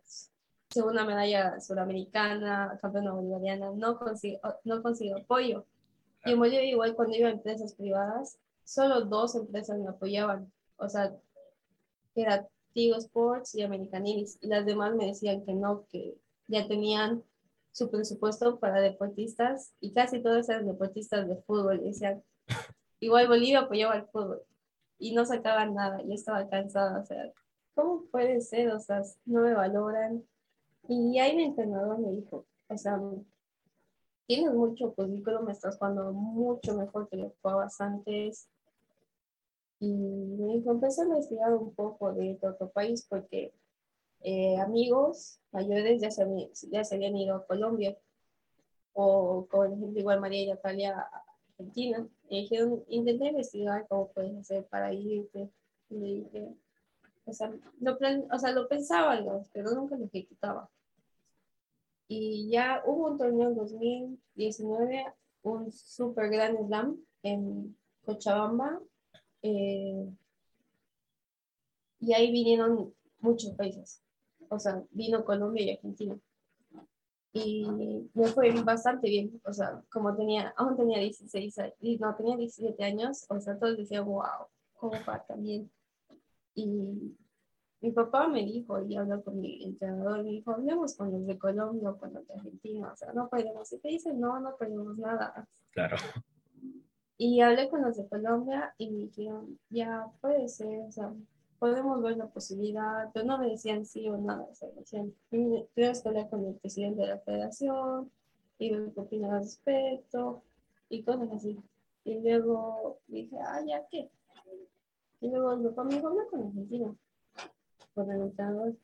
[0.73, 5.65] segunda medalla sudamericana, campeona bolivariana, no consigo, no consigo apoyo.
[6.25, 10.89] Y en Bolivia igual cuando iba a empresas privadas, solo dos empresas me apoyaban, o
[10.89, 11.13] sea,
[12.15, 16.17] que era Tigo Sports y Americanilis, y las demás me decían que no, que
[16.47, 17.23] ya tenían
[17.73, 21.81] su presupuesto para deportistas y casi todas eran deportistas de fútbol.
[21.81, 22.23] Y decían,
[23.01, 24.41] igual Bolivia apoyaba el fútbol
[24.97, 26.01] y no sacaban nada.
[26.03, 27.33] Yo estaba cansada, o sea,
[27.75, 28.71] ¿cómo puede ser?
[28.71, 30.23] O sea, no me valoran,
[30.87, 32.99] y ahí mi entrenador me dijo, o sea,
[34.27, 38.49] tienes mucho currículum, me estás jugando mucho mejor que lo jugabas antes.
[39.79, 43.53] Y me dijo, empecé a investigar un poco de otro país porque
[44.23, 46.25] eh, amigos mayores ya se,
[46.71, 47.97] ya se habían ido a Colombia
[48.93, 51.23] o, por ejemplo, igual María y Natalia a
[51.57, 52.07] Argentina.
[52.29, 55.49] Y dijeron, intenté investigar cómo puedes hacer para irte.
[55.89, 56.25] Y
[57.25, 57.97] o sea, lo,
[58.31, 59.19] o sea, lo pensaba,
[59.53, 60.69] pero nunca lo ejecutaba.
[62.07, 65.05] Y ya hubo un torneo en 2019,
[65.43, 68.79] un super gran slam en Cochabamba.
[69.41, 70.07] Eh,
[71.99, 74.02] y ahí vinieron muchos países.
[74.53, 76.17] O sea, vino Colombia y Argentina.
[77.33, 77.65] Y
[78.13, 79.41] me fue bastante bien.
[79.45, 83.77] O sea, como tenía, aún tenía 16 años, no, tenía 17 años, o sea, todos
[83.77, 85.71] decían, wow, cómo va también.
[86.53, 87.15] Y
[87.81, 91.37] mi papá me dijo, y habló con mi entrenador, me dijo, hablemos con los de
[91.37, 93.73] Colombia o con los de Argentina, o sea, no podemos.
[93.73, 95.47] Y te dicen, no, no perdemos nada.
[95.71, 95.97] Claro.
[97.17, 101.13] Y hablé con los de Colombia y me dijeron, ya puede ser, o sea,
[101.63, 105.13] podemos ver la posibilidad, pero no me decían sí o nada, o sea, me decían,
[105.29, 108.11] tienes que hablar con el presidente de la federación
[108.59, 110.43] y ver qué opina al respecto
[110.89, 111.57] y cosas así.
[112.03, 114.09] Y luego dije, ah, ya, ¿qué?
[115.21, 116.93] Y luego el papá me dijo, habla con Argentina
[117.93, 118.75] con el entrenador.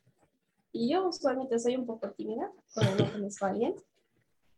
[0.72, 3.76] Y yo usualmente soy un poco tímida cuando no conozco alguien.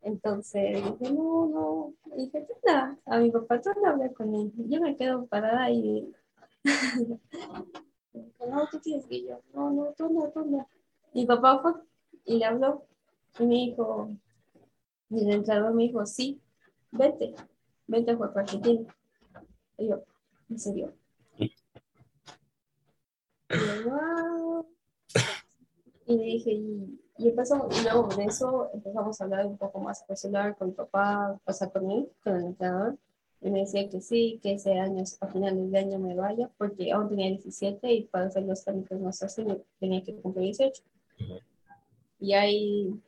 [0.03, 1.93] Entonces dije, no, no.
[2.15, 4.51] Y dije, nada, a mi papá, tú no hablar con él.
[4.69, 6.13] Yo me quedo parada y.
[8.47, 9.39] no, tú tienes que yo.
[9.53, 10.67] No, no, tú no, tú no.
[11.13, 11.73] Mi papá fue
[12.25, 12.85] y le habló
[13.39, 14.09] y me dijo,
[15.09, 16.41] y el entrenador me dijo, sí,
[16.91, 17.35] vete,
[17.87, 18.95] vete a jugar para Argentina.
[19.77, 20.03] Y yo,
[20.49, 20.93] ¿en serio?
[26.05, 29.79] Y, le dije, y, y empezamos, y luego de eso empezamos a hablar un poco
[29.79, 32.97] más personal con mi papá, o sea, con él, con el entrenador.
[33.41, 36.91] Y me decía que sí, que ese año, a finales de año me vaya, porque
[36.91, 39.43] aún tenía 17 y para hacer los trámites más así
[39.79, 40.83] tenía que cumplir 18.
[42.19, 43.01] Y ahí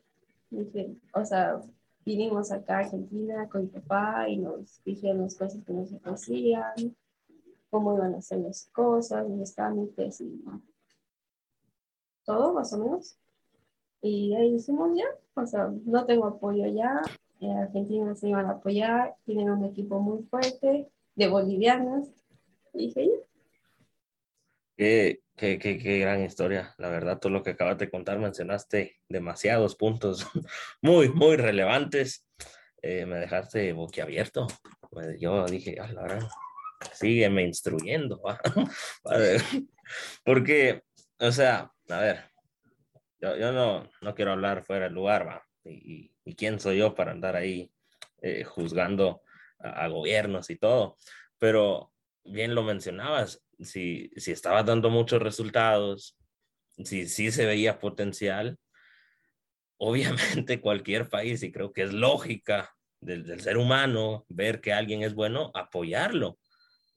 [0.49, 1.61] dije, o sea,
[2.03, 5.99] vinimos acá a Argentina con mi papá y nos dijeron las cosas que no se
[6.03, 6.95] hacían
[7.69, 10.43] cómo iban a hacer las cosas, los trámites y
[12.23, 13.17] todo más o menos.
[14.01, 17.01] Y ahí hicimos ya, o sea, no tengo apoyo ya,
[17.45, 22.09] en Argentina se iban a apoyar, tienen un equipo muy fuerte de bolivianas,
[22.73, 23.09] y dije.
[24.75, 28.99] Qué, qué, qué, qué, gran historia, la verdad, todo lo que acabas de contar, mencionaste
[29.07, 30.27] demasiados puntos
[30.81, 32.25] muy, muy relevantes.
[32.81, 34.47] Eh, me dejaste boquiabierto.
[35.19, 36.27] Yo dije, ah, la verdad,
[36.91, 38.21] sígueme instruyendo,
[40.25, 40.83] porque,
[41.19, 42.25] o sea, a ver,
[43.21, 45.47] yo, no, no quiero hablar fuera del lugar, ¿va?
[45.63, 47.71] Y, quién soy yo para andar ahí
[48.21, 49.21] eh, juzgando
[49.59, 50.97] a, gobiernos y todo,
[51.37, 51.91] pero
[52.25, 56.17] bien lo mencionabas, si, si estaba dando muchos resultados,
[56.83, 58.57] si sí se veía potencial,
[59.77, 65.03] obviamente cualquier país, y creo que es lógica del, del, ser humano ver que alguien
[65.03, 66.39] es bueno, apoyarlo.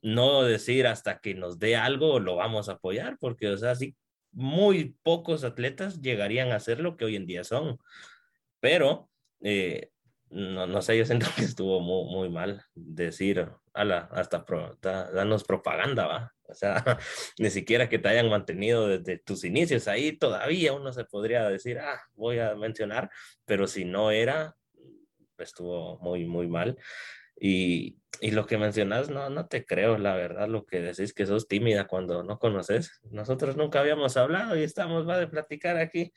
[0.02, 3.96] No decir hasta que nos dé algo lo vamos a apoyar, porque, o sea, sí,
[4.36, 7.78] muy pocos atletas llegarían a ser lo que hoy en día son.
[8.60, 9.08] Pero,
[9.40, 9.90] eh,
[10.30, 15.44] no, no sé, yo siento que estuvo muy, muy mal decir, ala, hasta pro, danos
[15.44, 16.32] propaganda, va.
[16.48, 16.82] O sea,
[17.38, 21.78] ni siquiera que te hayan mantenido desde tus inicios ahí, todavía uno se podría decir,
[21.78, 23.10] ah, voy a mencionar,
[23.44, 24.56] pero si no era,
[25.38, 26.76] estuvo muy, muy mal.
[27.38, 31.26] Y, y lo que mencionas, no, no te creo, la verdad, lo que decís que
[31.26, 33.00] sos tímida cuando no conoces.
[33.10, 36.12] Nosotros nunca habíamos hablado y estamos, va de platicar aquí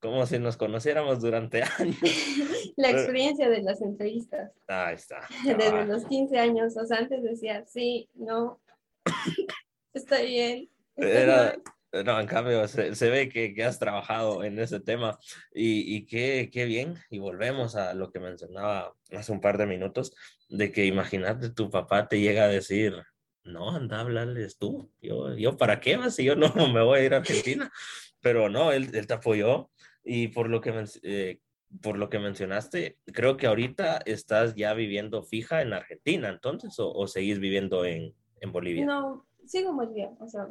[0.00, 1.96] como si nos conociéramos durante años.
[2.76, 4.52] La experiencia de las entrevistas.
[4.66, 5.20] Ahí está.
[5.44, 8.60] Desde los 15 años, o sea, antes decía, sí, no,
[9.92, 10.68] Está bien.
[10.96, 15.18] no, en cambio, se, ve que, que, has trabajado en ese tema
[15.52, 16.94] y, y qué, qué, bien.
[17.10, 20.14] Y volvemos a lo que mencionaba hace un par de minutos,
[20.48, 22.94] de que imagínate, tu papá te llega a decir,
[23.42, 24.92] no, anda a hablarles tú.
[25.02, 27.72] Yo, yo ¿para qué más si yo no me voy a ir a Argentina?
[28.20, 29.70] Pero no, él, él te apoyó
[30.12, 30.72] y por lo que
[31.04, 31.38] eh,
[31.80, 36.92] por lo que mencionaste, creo que ahorita estás ya viviendo fija en Argentina, entonces, o,
[36.92, 38.84] o seguís viviendo en, en Bolivia?
[38.84, 40.16] No, sigo muy bien.
[40.18, 40.48] O sea,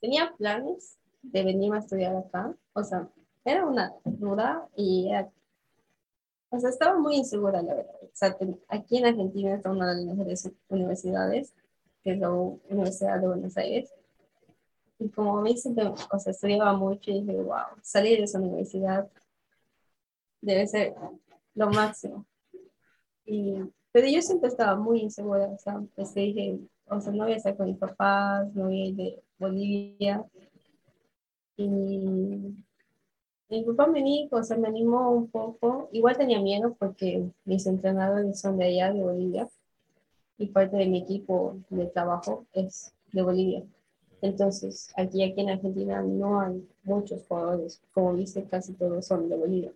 [0.00, 2.54] tenía planes de venir a estudiar acá.
[2.74, 3.08] O sea,
[3.44, 5.28] era una duda y era,
[6.50, 7.96] o sea, estaba muy insegura, la verdad.
[8.02, 8.36] O sea,
[8.68, 11.54] aquí en Argentina está una de las mejores universidades,
[12.04, 13.92] que es la Universidad de Buenos Aires.
[15.02, 19.10] Y como me hice, o sea, estudiaba mucho y dije, wow, salir de esa universidad
[20.40, 20.94] debe ser
[21.54, 22.26] lo máximo.
[23.24, 23.56] Y
[23.92, 27.36] pero yo siempre estaba muy insegura, o sea, pues dije, o sea, no voy a
[27.36, 30.24] estar con mis papás, no voy a ir de Bolivia.
[31.56, 35.90] Y mi papá me dijo, o sea, me animó un poco.
[35.92, 39.48] Igual tenía miedo porque mis entrenadores son de allá, de Bolivia,
[40.38, 43.62] y parte de mi equipo de trabajo es de Bolivia.
[44.22, 49.36] Entonces, aquí, aquí en Argentina no hay muchos jugadores, como viste, casi todos son de
[49.36, 49.72] Bolivia,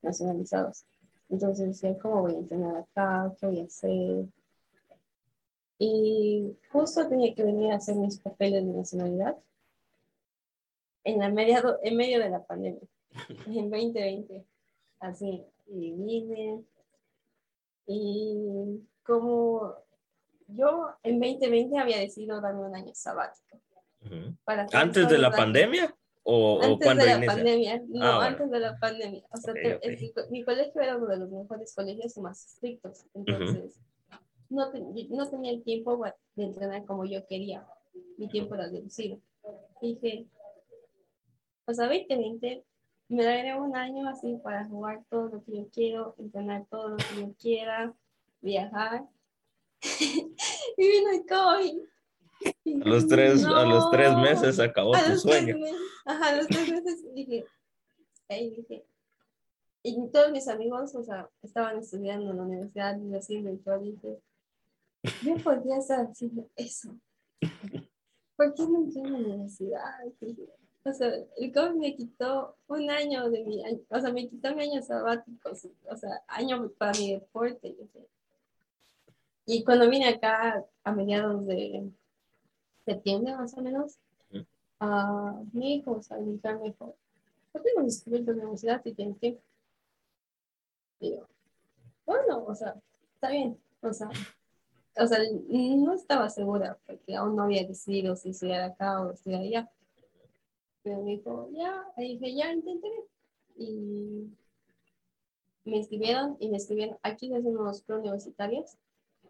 [0.00, 0.84] nacionalizados.
[1.28, 3.34] Entonces decía, ¿cómo voy a entrenar acá?
[3.38, 4.24] ¿Qué voy a hacer?
[5.78, 9.36] Y justo tenía que venir a hacer mis papeles de nacionalidad
[11.04, 12.80] en, la mediado, en medio de la pandemia,
[13.46, 14.42] en 2020.
[15.00, 16.64] Así, y vine.
[17.86, 19.74] Y como
[20.54, 23.60] yo en 2020 había decidido darme un año sabático.
[24.72, 25.94] ¿Antes de la pandemia?
[26.22, 29.22] ¿O, antes de la pandemia, no, ah, antes de la pandemia.
[29.30, 29.54] O sea,
[30.30, 33.80] mi colegio era uno de los mejores colegios y más estrictos, entonces
[34.50, 34.70] no,
[35.10, 37.66] no tenía el tiempo de entrenar como yo quería,
[38.18, 39.18] mi tiempo era reducido.
[39.80, 40.26] Dije,
[41.64, 42.64] o sea, 2020
[43.08, 46.96] me daré un año así para jugar todo lo que yo quiero, entrenar todo lo
[46.96, 47.94] que yo quiera,
[48.40, 49.04] viajar.
[50.76, 52.82] y vino el COVID.
[52.82, 55.56] A los tres, a los tres meses acabó tu sueño.
[56.06, 57.44] ajá, a los tres meses dije,
[58.28, 58.84] ahí dije,
[59.82, 63.78] y todos mis amigos, o sea, estaban estudiando en la universidad y así, y yo
[63.78, 64.20] dije,
[65.22, 66.94] yo podría estar haciendo eso.
[68.36, 69.80] ¿Por qué no entré en la universidad?
[70.84, 74.54] O sea, el COVID me quitó un año de mi año, o sea, me quitó
[74.54, 77.76] mi año sabático, o sea, año para mi deporte.
[79.52, 81.90] Y cuando vine acá a mediados de
[82.84, 83.98] septiembre más o menos,
[84.78, 86.94] a mi hijo, o sea, mi hija me dijo,
[87.50, 89.42] ¿por qué no inscribes en la universidad si tienes tiempo?
[91.00, 91.26] Y yo,
[92.06, 92.76] bueno, o sea,
[93.14, 94.08] está bien, o sea,
[94.96, 99.40] o sea, no estaba segura porque aún no había decidido si estudiar acá o estudiar
[99.40, 99.70] allá.
[100.84, 103.04] Pero me dijo, ya, y dije, ya intentaré.
[103.56, 104.30] Y
[105.64, 108.78] me inscribieron y me escribieron, aquí unos preuniversitarios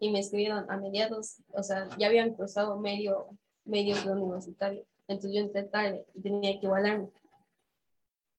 [0.01, 4.85] y me escribieron a mediados, o sea, ya habían cruzado medio medio universitario.
[5.07, 7.09] Entonces yo entré tarde y tenía que igualarme.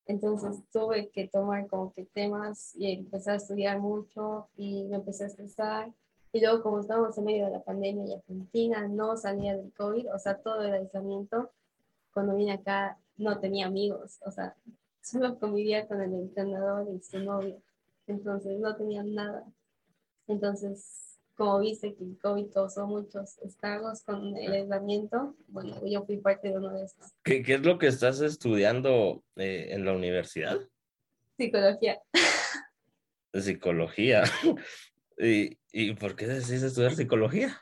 [0.06, 5.24] Entonces tuve que tomar como que temas y empecé a estudiar mucho y me empecé
[5.24, 5.92] a estresar.
[6.32, 10.12] Y luego como estábamos en medio de la pandemia y Argentina no salía del COVID,
[10.12, 11.50] o sea, todo el aislamiento,
[12.12, 14.56] cuando vine acá no tenía amigos, o sea,
[15.02, 17.62] solo convivía con el entrenador y su novio.
[18.06, 19.44] Entonces no tenía nada.
[20.26, 21.11] Entonces
[21.42, 26.50] como viste que el COVID causó muchos estragos con el aislamiento, bueno, yo fui parte
[26.50, 27.10] de uno de estos.
[27.24, 30.60] ¿Qué, qué es lo que estás estudiando eh, en la universidad?
[31.36, 32.00] Psicología.
[33.34, 34.22] Psicología.
[35.18, 37.60] ¿Y, ¿Y por qué decidiste estudiar psicología?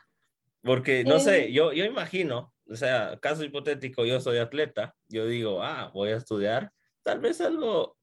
[0.61, 1.51] Porque, no sé, Eh.
[1.51, 6.17] yo, yo imagino, o sea, caso hipotético, yo soy atleta, yo digo, ah, voy a
[6.17, 6.71] estudiar
[7.01, 7.97] tal vez algo,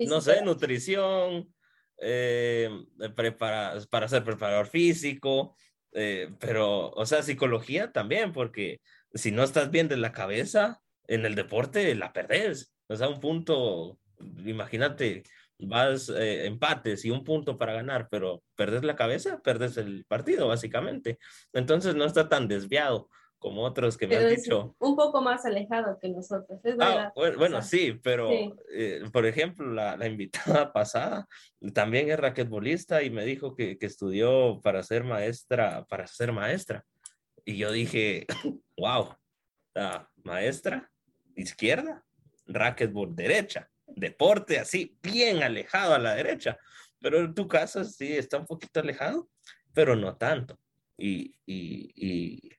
[0.00, 1.54] no sé, nutrición,
[1.98, 2.70] eh,
[3.38, 5.56] para ser preparador físico,
[5.92, 8.80] eh, pero, o sea, psicología también, porque
[9.14, 12.74] si no estás bien de la cabeza en el deporte, la perdés.
[12.88, 13.98] O sea, un punto,
[14.44, 15.22] imagínate,
[15.58, 20.48] vas eh, empates y un punto para ganar, pero perdes la cabeza, perdes el partido,
[20.48, 21.18] básicamente.
[21.52, 23.08] Entonces no está tan desviado
[23.38, 24.76] como otros que me Pero han dicho.
[24.78, 27.12] un poco más alejado que nosotros, es Ah, verdad.
[27.14, 28.52] bueno, O bueno, sea, sí, pero sí.
[28.72, 31.26] eh, por ejemplo, la, la invitada pasada
[31.74, 36.84] también es raquetbolista y me dijo que, que estudió para ser maestra, para ser maestra.
[37.44, 38.26] Y yo dije,
[38.76, 39.14] wow,
[39.74, 40.90] la maestra,
[41.36, 42.04] izquierda,
[42.46, 46.58] raquetbol derecha, deporte así, bien alejado a la derecha.
[47.00, 49.28] Pero en tu caso sí está un poquito alejado,
[49.74, 50.58] pero no tanto.
[50.98, 52.50] Y, y, y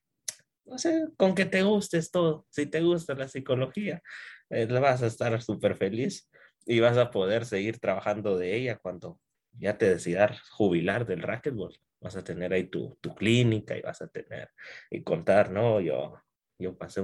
[0.67, 2.45] no sé, con que te gustes todo.
[2.49, 4.01] Si te gusta la psicología,
[4.49, 6.29] eh, vas a estar súper feliz
[6.65, 9.19] y vas a poder seguir trabajando de ella cuando
[9.53, 11.75] ya te decidas jubilar del racquetball.
[11.99, 14.49] Vas a tener ahí tu, tu clínica y vas a tener
[14.91, 15.81] y contar, ¿no?
[15.81, 16.21] Yo,
[16.59, 17.01] yo pasé,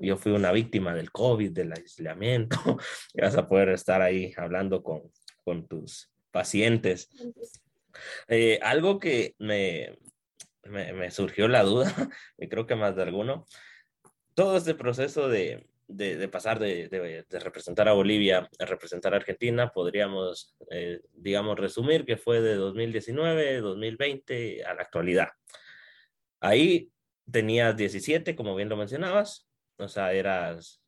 [0.00, 2.56] yo fui una víctima del COVID, del aislamiento,
[3.14, 5.02] y vas a poder estar ahí hablando con,
[5.44, 7.08] con tus pacientes.
[8.28, 9.98] Eh, algo que me,
[10.64, 11.92] me, surgió la duda,
[12.38, 13.46] y creo que más de alguno,
[14.34, 20.56] todo este proceso de, de, pasar de, representar a Bolivia a representar a Argentina, podríamos,
[20.70, 25.28] eh, digamos, resumir que fue de 2019, 2020 a la actualidad.
[26.40, 26.90] Ahí
[27.30, 30.80] tenías 17, como bien lo mencionabas, o sea, eras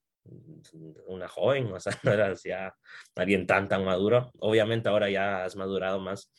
[1.07, 2.75] una joven, o sea, no eras ya
[3.17, 4.31] alguien tan, tan maduro.
[4.39, 6.33] Obviamente ahora ya has madurado más,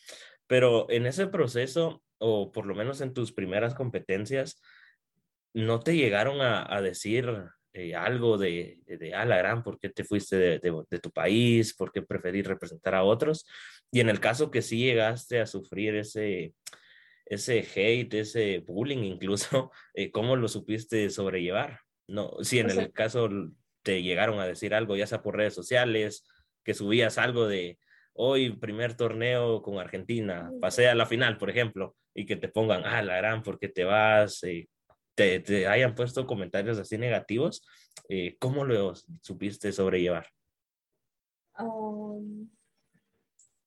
[0.48, 4.62] pero en ese proceso, o por lo menos en tus primeras competencias,
[5.54, 7.30] ¿no te llegaron a, a decir
[7.74, 11.12] eh, algo de, de, ah, la gran, ¿por qué te fuiste de, de, de tu
[11.12, 11.76] país?
[11.76, 13.46] ¿Por qué preferís representar a otros?
[13.92, 16.54] Y en el caso que sí llegaste a sufrir ese,
[17.26, 21.82] ese hate, ese bullying incluso, eh, ¿cómo lo supiste sobrellevar?
[22.08, 23.30] No, si en O sea- el caso
[23.84, 26.26] te llegaron a decir algo, ya sea por redes sociales,
[26.64, 27.80] que subías algo de
[28.14, 32.84] hoy primer torneo con Argentina, pasé a la final, por ejemplo, y que te pongan,
[32.86, 34.44] ah, la gran, ¿por qué te vas?
[34.44, 34.70] Eh,
[35.16, 37.66] te, te hayan puesto comentarios así negativos,
[38.10, 40.28] eh, ¿cómo lo supiste sobrellevar?
[41.60, 42.50] Um,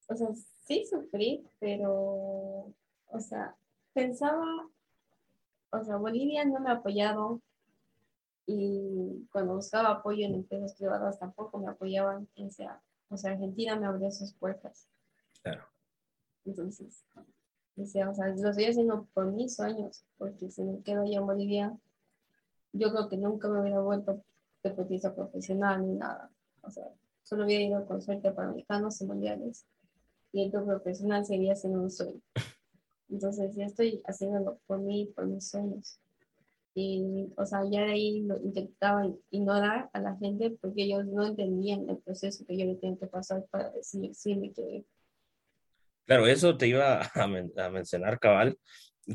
[0.09, 0.29] o sea,
[0.67, 3.55] sí sufrí, pero, o sea,
[3.93, 4.69] pensaba,
[5.71, 7.41] o sea, Bolivia no me ha apoyado
[8.47, 13.77] y cuando buscaba apoyo en empresas privadas tampoco me apoyaban, o sea, o sea, Argentina
[13.77, 14.89] me abrió sus puertas.
[15.43, 15.65] Claro.
[16.45, 17.05] Entonces,
[17.75, 21.27] decía, o sea, lo estoy haciendo por mis sueños, porque si me quedo allá en
[21.27, 21.79] Bolivia,
[22.73, 24.23] yo creo que nunca me hubiera vuelto
[24.63, 26.31] deportista profesional ni nada.
[26.63, 26.85] O sea,
[27.23, 29.67] solo hubiera ido con suerte para americanos y mundiales.
[30.33, 32.21] Y el profesional seguía siendo un sueño.
[33.09, 35.99] Entonces, ya estoy haciéndolo por mí, por mis sueños.
[36.79, 41.25] Y, o sea, ya de ahí lo intentaba ignorar a la gente porque ellos no
[41.25, 44.85] entendían el proceso que yo le tenía que pasar para decir, sí, me ir.
[46.05, 48.59] Claro, eso te iba a, men a, mencionar, cabal,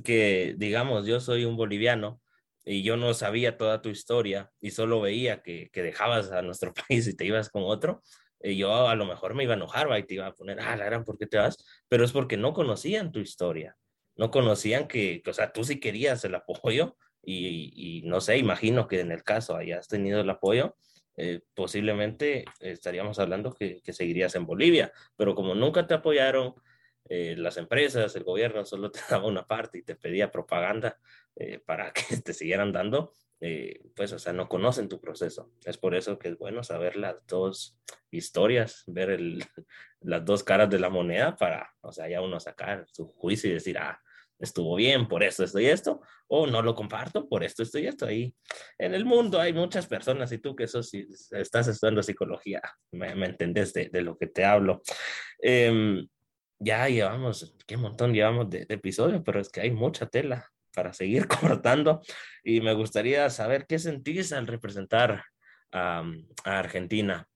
[0.04, 2.20] que digamos, yo soy un boliviano
[2.66, 6.74] y yo no sabía toda tu historia y solo veía que, que dejabas a nuestro
[6.88, 8.02] país y te ibas con otro.
[8.42, 10.00] Y yo a lo mejor me iba a enojar ¿va?
[10.00, 11.64] y te iba a poner, ah, la gran, ¿por qué te vas?
[11.88, 13.78] Pero es porque no conocían tu historia,
[14.16, 18.38] no conocían que, que o sea, tú sí querías el apoyo y, y, no sé,
[18.38, 20.76] imagino que en el caso hayas tenido el apoyo,
[21.18, 26.56] eh, posiblemente estaríamos hablando que, que, seguirías en Bolivia, pero como nunca te apoyaron,
[27.14, 30.98] eh, las empresas, el gobierno solo te daba una parte y te pedía propaganda
[31.36, 35.52] eh, para que te siguieran dando, eh, pues, o sea, no conocen tu proceso.
[35.66, 37.78] Es por eso que es bueno saber las dos
[38.12, 39.44] historias, ver el,
[40.02, 43.54] las dos caras de la moneda para, o sea, ya uno sacar su juicio y
[43.56, 44.02] decir, ah,
[44.42, 47.88] estuvo bien por esto, esto y esto, o no lo comparto por esto, esto y
[47.88, 48.06] esto.
[48.06, 48.34] Ahí
[48.78, 52.62] en el mundo hay muchas personas y tú que sos, si estás estudiando psicología,
[52.92, 54.82] me, me entendés de, de, lo que te hablo.
[55.42, 56.06] Eh,
[56.60, 60.94] ya llevamos, qué montón llevamos de, de, episodios, pero es que hay mucha tela para
[60.94, 62.02] seguir cortando
[62.44, 65.24] y me gustaría saber qué sentís al representar
[65.74, 66.04] a
[66.44, 67.30] Argentina,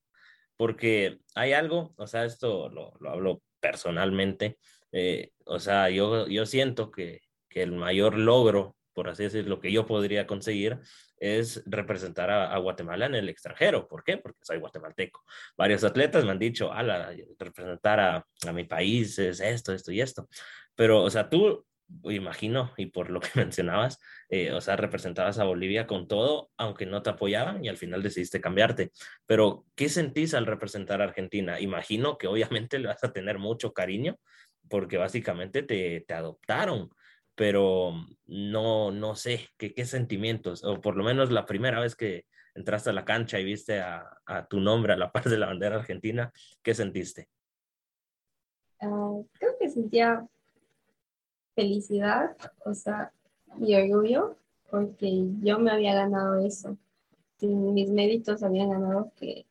[0.58, 4.58] porque hay algo, o sea, esto lo, lo hablo personalmente,
[4.98, 7.20] eh, o sea, yo, yo siento que,
[7.50, 10.80] que el mayor logro, por así decirlo, que yo podría conseguir
[11.18, 13.90] es representar a, Guatemala en el extranjero.
[13.90, 14.18] ¿Por qué?
[14.18, 15.26] Porque soy guatemalteco.
[15.58, 20.00] Varios atletas me han dicho, ala, representar a, a mi país es esto, esto y
[20.00, 20.30] esto.
[20.76, 21.66] Pero, o sea, tú
[22.04, 26.86] imagino, y por lo que mencionabas, eh, o sea, representabas a Bolivia con todo, aunque
[26.86, 28.92] no te apoyaban y al final decidiste cambiarte.
[29.26, 31.60] Pero, ¿qué sentís al representar a Argentina?
[31.60, 34.18] Imagino que obviamente le vas a tener mucho cariño
[34.70, 36.90] porque básicamente te, te adoptaron,
[37.36, 37.94] pero
[38.26, 42.90] no, no sé qué, qué sentimientos, o por lo menos la primera vez que entraste
[42.90, 45.78] a la cancha y viste a, a tu nombre a la par de la bandera
[45.78, 46.32] argentina,
[46.64, 47.30] ¿qué sentiste?
[48.82, 50.28] Ah, creo que sentía
[51.56, 52.36] felicidad,
[52.66, 53.12] o sea,
[53.60, 54.38] y orgullo,
[54.70, 56.78] porque yo me había ganado eso.
[57.42, 59.46] Mis méritos habían ganado que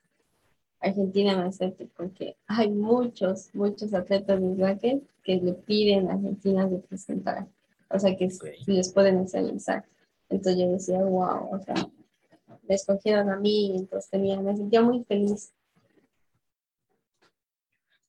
[0.89, 6.67] Argentina me acepte, porque hay muchos, muchos atletas de racket que le piden a Argentina
[6.67, 7.49] representar,
[7.89, 8.29] o sea, que
[8.67, 11.75] les pueden hacer Entonces yo decía, wow, o sea,
[12.69, 15.53] me escogieron a mí, entonces tenía, me sentía muy feliz.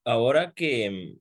[0.04, 1.18] Ahora que,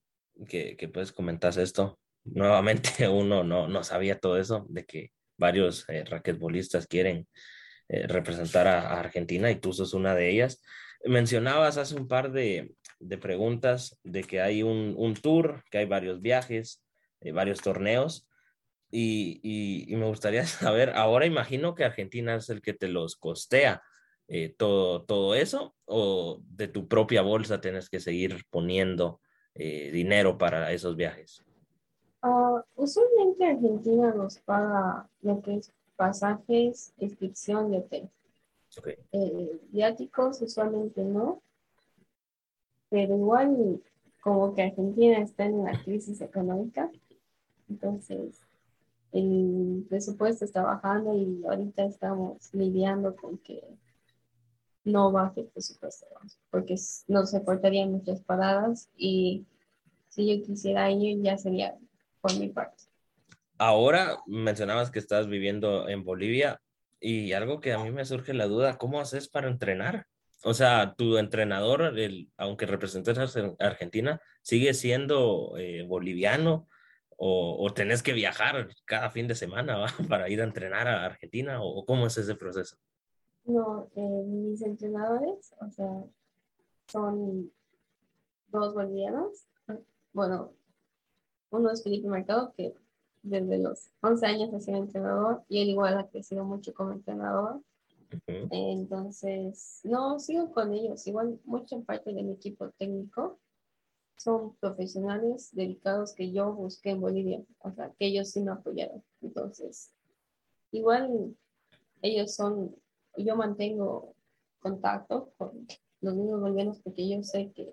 [0.48, 5.88] que, que pues comentas esto, nuevamente uno no, no sabía todo eso, de que varios
[5.88, 7.26] eh, raquetbolistas quieren
[7.88, 10.62] eh, representar a, Argentina y tú sos una de ellas.
[11.04, 15.86] Mencionabas hace un par de, de preguntas de que hay un, un, tour, que hay
[15.86, 16.82] varios viajes,
[17.20, 18.28] eh, varios torneos.
[18.90, 23.16] Y, y, y, me gustaría saber, ahora imagino que Argentina es el que te los
[23.16, 23.82] costea
[24.28, 29.20] eh, todo, todo eso, o de tu propia bolsa tienes que seguir poniendo
[29.56, 31.44] dinero para esos viajes.
[32.24, 38.08] Uh, usualmente Argentina nos paga lo que es pasajes, inscripción y hotel.
[39.12, 41.42] Eh, viáticos usualmente no,
[42.88, 43.82] pero igual
[44.22, 46.90] como que Argentina está en una crisis económica,
[47.68, 48.40] entonces
[49.12, 53.62] el presupuesto está bajando y ahorita estamos lidiando con que
[54.84, 56.06] no baje el presupuesto,
[56.50, 56.76] porque
[57.08, 59.44] no se portarían muchas paradas y
[60.08, 61.76] si yo quisiera ir ya sería
[62.20, 62.84] por mi parte.
[63.56, 66.60] Ahora mencionabas que estás viviendo en Bolivia
[67.04, 70.06] y algo que a mí me surge la duda, ¿cómo haces para entrenar?
[70.42, 76.66] O sea, tu entrenador, el, aunque representes a Argentina, sigue siendo eh, boliviano
[77.16, 81.62] o, o, tenés que viajar cada fin de semana para ir a entrenar a Argentina
[81.62, 82.76] o cómo es ese proceso?
[83.44, 86.04] No, eh, mis entrenadores, o sea,
[86.88, 87.52] son
[88.48, 89.46] dos bolivianos.
[90.14, 90.54] Bueno,
[91.50, 92.74] uno es Felipe Mercado, que
[93.24, 97.60] desde los 11 años ha sido entrenador y él igual ha crecido mucho como entrenador.
[98.28, 101.04] Entonces, no, sigo con ellos.
[101.06, 103.40] Igual mucha parte de mi equipo técnico
[104.16, 109.02] son profesionales dedicados que yo busqué en Bolivia, o sea, que ellos sí me apoyaron.
[109.20, 109.90] Entonces,
[110.70, 111.34] igual
[112.02, 112.76] ellos son,
[113.16, 114.14] yo mantengo
[114.60, 115.66] contacto con
[116.00, 117.72] los niños bolivianos porque yo sé que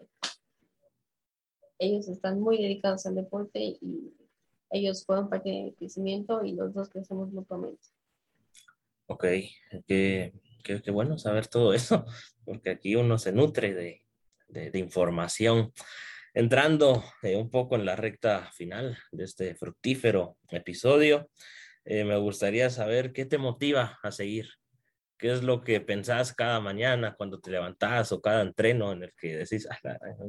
[1.78, 4.14] ellos están muy dedicados al deporte y
[4.72, 7.88] ellos fueron parte del crecimiento y los dos crecemos mutuamente.
[9.08, 9.26] Ok,
[9.88, 12.06] qué, qué, bueno saber todo eso,
[12.46, 14.02] porque aquí uno se nutre de,
[14.48, 15.74] de, información.
[16.34, 21.30] Entrando eh, un poco en la recta final de este fructífero episodio,
[21.84, 24.48] eh, me gustaría saber qué te motiva a seguir
[25.22, 29.14] ¿Qué es lo que pensás cada mañana cuando te levantás o cada entreno en el
[29.14, 29.70] que decís,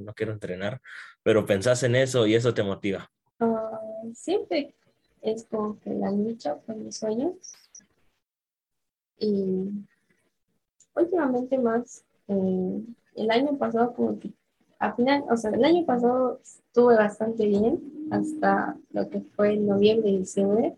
[0.05, 0.82] no quiero entrenar,
[1.22, 3.11] pero pensás en eso y eso te motiva?
[3.40, 3.80] Ah,
[4.14, 4.74] siempre
[5.20, 7.34] es como que la lucha por mis sueños.
[9.18, 9.70] Y
[10.94, 12.82] últimamente más, eh,
[13.14, 14.32] el año pasado como que,
[14.78, 19.66] al final, o sea, el año pasado estuve bastante bien hasta lo que fue en
[19.66, 20.74] noviembre y diciembre,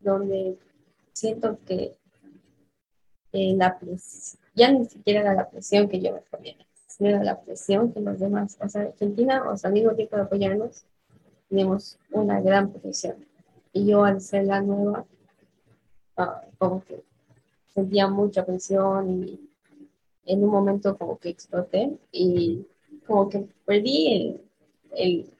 [0.00, 0.58] donde
[1.14, 1.96] siento que
[3.32, 6.54] eh, la presión, ya ni siquiera era la presión que yo me ponía,
[6.86, 10.16] sino era la presión que los demás, o sea, Argentina, o sea, al mismo tiempo
[10.16, 10.84] de apoyarnos,
[11.48, 13.16] tenemos una gran presión.
[13.72, 15.04] Y yo al ser la nueva,
[16.16, 17.02] ah, como que
[17.74, 19.40] sentía mucha presión y
[20.24, 22.66] en un momento como que exploté y
[23.06, 24.40] como que perdí el,
[24.92, 25.30] el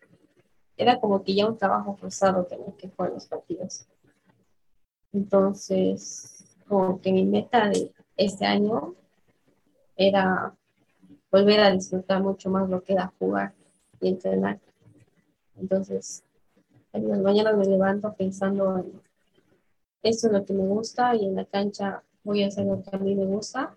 [0.79, 3.87] era como que ya un trabajo forzado tenía que jugar los partidos.
[5.13, 8.95] Entonces, como que mi meta de este año
[9.97, 10.55] era
[11.31, 13.53] volver a disfrutar mucho más lo que era jugar
[14.01, 14.61] y entrenar.
[15.61, 16.23] Entonces,
[16.93, 19.01] en las mañanas me levanto pensando en
[20.03, 22.95] esto es lo que me gusta y en la cancha voy a hacer lo que
[22.95, 23.77] a mí me gusta,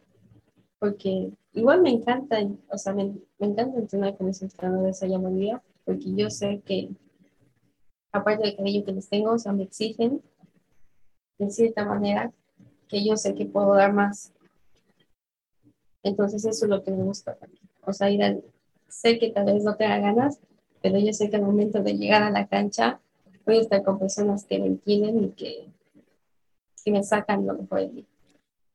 [0.79, 2.37] porque igual me encanta,
[2.69, 6.89] o sea, me, encanta entrenar con mis entrenadores allá en porque yo sé que,
[8.11, 10.21] aparte del cariño que les tengo, o sea, me exigen
[11.39, 12.31] de cierta manera
[12.87, 14.31] que yo sé que puedo dar más.
[16.03, 17.37] Entonces eso es lo que me gusta.
[17.83, 18.43] O sea, ir al,
[18.89, 20.39] sé que tal vez no tenga ganas,
[20.81, 22.99] pero yo sé que al momento de llegar a la cancha
[23.45, 25.67] voy a estar con personas que me entienden y que,
[26.83, 28.07] que me sacan lo mejor de mí.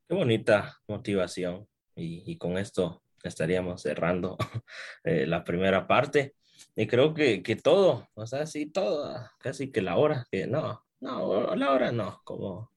[0.08, 1.66] Qué bonita motivación.
[1.94, 4.36] Y, y con esto estaríamos cerrando
[5.04, 6.34] eh, la primera parte.
[6.74, 10.84] Y creo que, que todo, o sea, sí, todo, casi que la hora, que no,
[11.00, 12.70] no, la hora no, como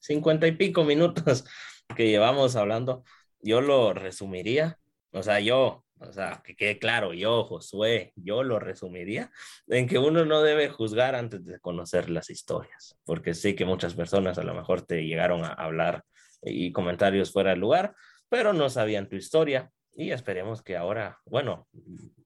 [0.00, 1.44] cincuenta y pico minutos
[1.96, 3.02] que llevamos hablando,
[3.40, 4.78] yo lo resumiría,
[5.12, 9.30] o sea, yo, o sea, que quede claro, yo, Josué, yo lo resumiría
[9.66, 13.94] en que uno no debe juzgar antes de conocer las historias, porque sé que muchas
[13.94, 16.04] personas a lo mejor te llegaron a hablar
[16.42, 17.94] y comentarios fuera de lugar,
[18.28, 21.66] pero no sabían tu historia y esperemos que ahora, bueno,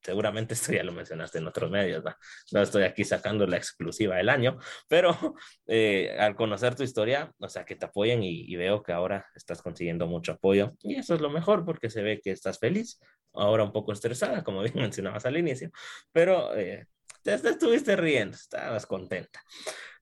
[0.03, 2.14] seguramente esto ya lo mencionaste en otros medios, ¿no?
[2.53, 4.59] no estoy aquí sacando la exclusiva del año,
[4.89, 5.16] pero
[5.66, 9.62] eh, al conocer tu historia, o sea, que te apoyen y, veo que ahora estás
[9.62, 13.01] consiguiendo mucho apoyo y eso es lo mejor porque se ve que estás feliz,
[13.33, 15.71] ahora un poco estresada, como bien mencionabas al inicio,
[16.12, 16.87] pero eh,
[17.23, 19.41] te, te estuviste riendo, estabas contenta.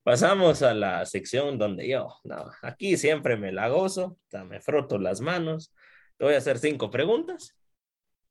[0.03, 4.16] Pasamos a la sección donde yo, no, aquí siempre me la gozo,
[4.47, 5.75] me froto las manos,
[6.19, 7.57] te voy a hacer cinco preguntas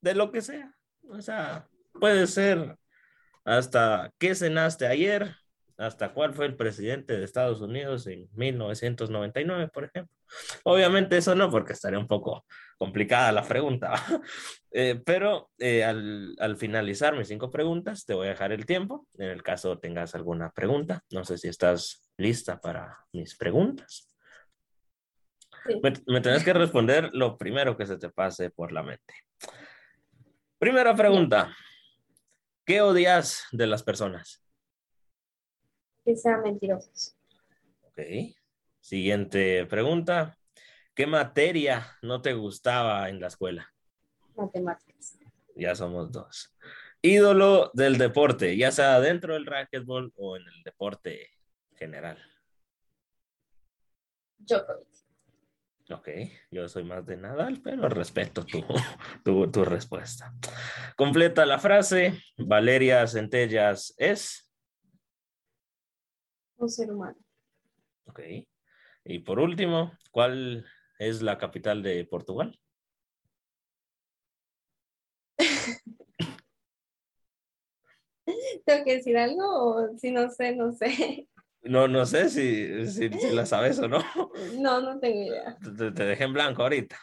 [0.01, 0.75] de lo que sea.
[1.09, 2.77] O sea, puede ser
[3.45, 5.35] hasta qué cenaste ayer,
[5.77, 10.13] hasta cuál fue el presidente de Estados Unidos en 1999, por ejemplo.
[10.63, 12.45] Obviamente eso no, porque estaría un poco
[12.77, 13.93] complicada la pregunta,
[14.71, 19.07] eh, pero eh, al, al, finalizar mis cinco preguntas, te voy a dejar el tiempo,
[19.17, 21.01] en el caso tengas alguna pregunta.
[21.11, 24.16] No sé si estás lista para mis preguntas.
[25.67, 25.79] Sí.
[25.83, 29.13] Me, me tenés que responder lo primero que se te pase por la mente.
[30.57, 31.55] Primera pregunta.
[32.65, 34.43] ¿Qué odias de las personas?
[36.03, 37.15] Que sean mentirosos.
[37.83, 37.99] Ok.
[38.79, 40.37] Siguiente pregunta.
[40.93, 43.71] ¿Qué materia no te gustaba en la escuela?
[44.35, 45.19] Matemáticas.
[45.55, 46.55] Ya somos dos.
[47.01, 51.29] Ídolo del deporte, ya sea dentro del racquetball o en el deporte
[51.75, 52.17] general.
[54.39, 54.96] Djokovic.
[55.89, 56.09] Ok,
[56.51, 58.61] yo soy más de Nadal, pero respeto tu,
[59.23, 60.33] tu, tu, respuesta.
[60.97, 62.21] Completa la frase.
[62.37, 64.51] Valeria Centellas es.
[66.57, 67.17] Un ser humano.
[68.05, 68.19] Ok.
[69.05, 70.65] Y por último, ¿cuál
[70.99, 72.59] es la capital de Portugal?
[78.65, 81.29] ¿Tengo que decir algo o si no sé, no sé?
[81.69, 83.99] No, no sé si, si, si, la sabes o no.
[84.59, 85.57] No, no tengo idea.
[85.77, 86.97] Te, te dejé en blanco ahorita.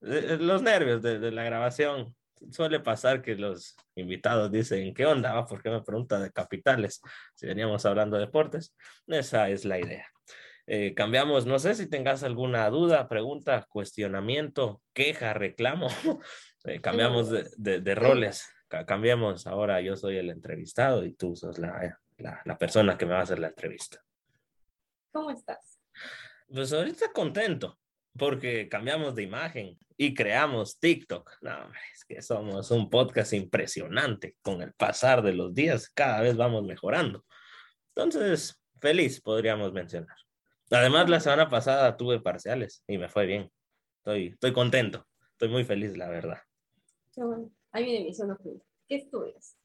[0.00, 2.14] Los nervios de, de, la grabación.
[2.50, 5.44] Suele pasar que los invitados dicen, ¿qué onda?
[5.46, 7.02] ¿Por qué me pregunta de capitales?
[7.34, 8.74] Si veníamos hablando de deportes.
[9.06, 10.06] Esa es la idea.
[10.66, 15.88] Eh, cambiamos, no sé si tengas alguna duda, pregunta, cuestionamiento, queja, reclamo.
[16.64, 18.48] eh, cambiamos de, de, de roles.
[18.86, 19.48] Cambiamos.
[19.48, 23.20] Ahora yo soy el entrevistado y tú sos la, la, la, persona que me va
[23.20, 24.02] a hacer la entrevista.
[25.12, 25.80] ¿Cómo estás?
[26.48, 27.78] Pues ahorita contento
[28.16, 31.30] porque cambiamos de imagen y creamos TikTok.
[31.42, 34.36] No, es que somos un podcast impresionante.
[34.42, 37.24] Con el pasar de los días, cada vez vamos mejorando.
[37.94, 40.16] Entonces, feliz podríamos mencionar.
[40.70, 43.50] Además, la semana pasada tuve parciales y me fue bien.
[43.98, 45.06] Estoy, estoy contento.
[45.32, 46.38] Estoy muy feliz, la verdad.
[47.12, 47.50] Qué bueno.
[47.72, 48.12] Ahí viene mi
[48.88, 49.56] ¿Qué estudias?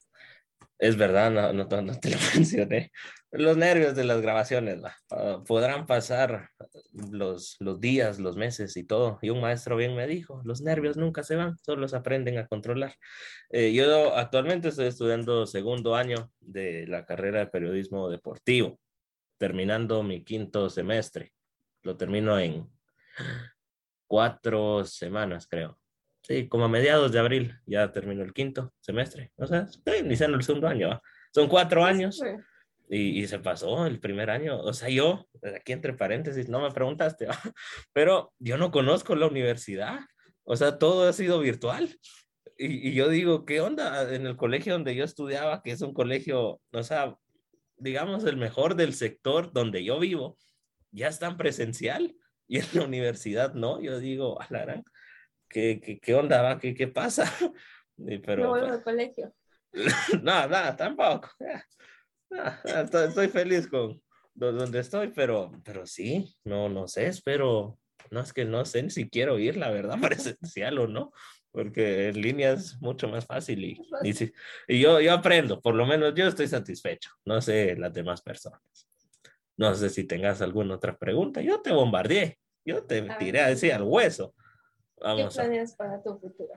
[0.77, 2.91] Es verdad, no, no, no, te lo mencioné.
[3.31, 4.95] Los nervios de las grabaciones, ¿va?
[5.09, 6.49] Uh, podrán pasar
[6.91, 9.17] los, los días, los meses y todo.
[9.21, 12.47] Y un maestro bien me dijo, los nervios nunca se van, solo se aprenden a
[12.47, 12.93] controlar.
[13.49, 18.79] Eh, yo actualmente estoy estudiando segundo año de la carrera de periodismo deportivo,
[19.37, 21.33] terminando mi quinto semestre.
[21.83, 22.69] Lo termino en
[24.07, 25.79] cuatro semanas, creo.
[26.27, 29.31] Sí, como a mediados de abril ya terminó el quinto semestre.
[29.37, 30.89] O sea, estoy iniciando el segundo año.
[30.89, 31.01] ¿va?
[31.31, 32.19] Son cuatro años
[32.89, 34.59] y, y, se pasó el primer año.
[34.59, 37.39] O sea, yo, aquí entre paréntesis, no me preguntaste, ¿va?
[37.93, 39.99] pero yo no conozco la universidad.
[40.43, 41.95] O sea, todo ha sido virtual.
[42.57, 44.11] Y, y, yo digo, ¿qué onda?
[44.11, 47.15] En el colegio donde yo estudiaba, que es un colegio, o sea,
[47.77, 50.39] digamos, el mejor del sector donde yo vivo,
[50.89, 52.15] ya están presencial.
[52.47, 54.83] Y en la universidad no, yo digo, a la gran
[55.55, 56.59] ¿qué, qué, qué onda va?
[56.59, 57.23] ¿Qué, qué pasa?
[57.97, 59.33] Y, pero, no vuelvo pues, al colegio.
[60.21, 61.29] no, nada, tampoco.
[62.65, 64.01] estoy, estoy, feliz con
[64.33, 67.79] donde estoy, pero, pero sí, no, no sé, espero,
[68.11, 71.13] no es que no sé si quiero ir, la verdad, presencial o no,
[71.51, 74.33] porque en línea es mucho más fácil y, y,
[74.67, 78.61] y, yo, yo aprendo, por lo menos yo estoy satisfecho, no sé las demás personas.
[79.55, 83.71] No sé si tengas alguna otra pregunta, yo te bombardeé, yo te tiré a decir
[83.71, 84.35] al hueso.
[85.01, 86.53] Vamos ¿Qué planes para tu futuro?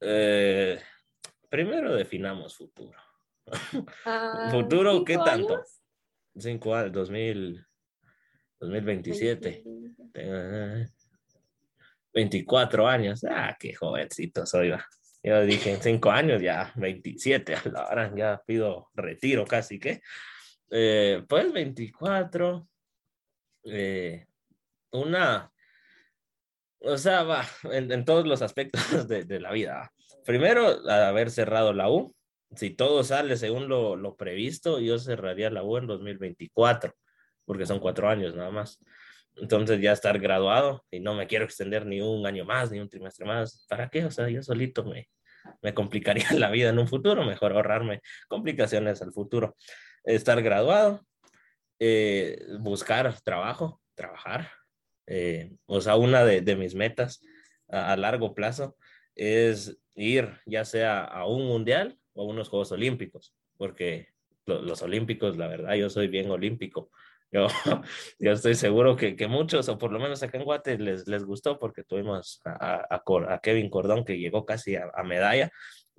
[0.00, 0.80] Eh,
[1.48, 2.98] primero definamos futuro.
[4.04, 5.62] Ah, futuro, ¿qué tanto?
[6.36, 7.66] Cinco años, 2000,
[8.60, 9.64] 2027.
[12.12, 13.24] 24 años.
[13.28, 14.72] Ah, qué jovencito soy.
[15.22, 20.02] Yo dije, en cinco años ya 27, ahora ya pido retiro casi que.
[20.70, 22.68] Eh, pues 24,
[23.64, 24.26] eh,
[24.92, 25.51] una,
[26.84, 29.92] o sea, va, en, todos los aspectos de, la vida.
[30.24, 32.14] Primero, haber cerrado la U.
[32.54, 36.92] Si todo sale según lo, lo previsto, yo cerraría la U en 2024,
[37.46, 38.78] porque son cuatro años nada más.
[39.36, 42.88] Entonces ya estar graduado y no me quiero extender ni un año más, ni un
[42.88, 43.64] trimestre más.
[43.68, 44.04] ¿Para qué?
[44.04, 45.08] O sea, yo solito me,
[45.62, 49.56] me complicaría la vida en un futuro, mejor ahorrarme complicaciones al futuro.
[50.04, 51.06] Estar graduado,
[51.78, 54.50] eh, buscar trabajo, trabajar.
[55.06, 57.22] Eh, o sea, una de, de mis metas
[57.68, 58.76] a, largo plazo
[59.14, 64.08] es ir ya sea a un mundial o a unos Juegos Olímpicos, porque
[64.46, 66.90] los Olímpicos, la verdad, yo soy bien olímpico.
[67.30, 67.46] Yo,
[68.18, 71.24] yo estoy seguro que, que, muchos, o por lo menos acá en Guate, les, les
[71.24, 73.02] gustó porque tuvimos a, a,
[73.34, 75.50] a Kevin Cordón que llegó casi a, medalla,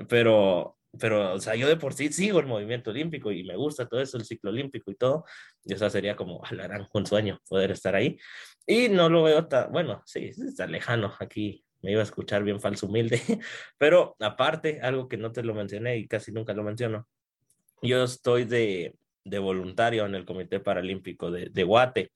[0.08, 3.88] pero, pero, o sea, yo de por sí sigo el movimiento olímpico y me gusta
[3.88, 5.26] todo eso, el ciclo olímpico y todo,
[5.64, 8.18] y eso sería como, gran un sueño poder estar ahí.
[8.66, 11.66] Y no lo veo tan, bueno, sí, está lejano aquí.
[11.82, 13.22] Me iba a escuchar bien falso humilde,
[13.78, 17.08] pero aparte, algo que no te lo mencioné y casi nunca lo menciono,
[17.82, 22.12] yo estoy de, de voluntario en el Comité Paralímpico de, de Guate.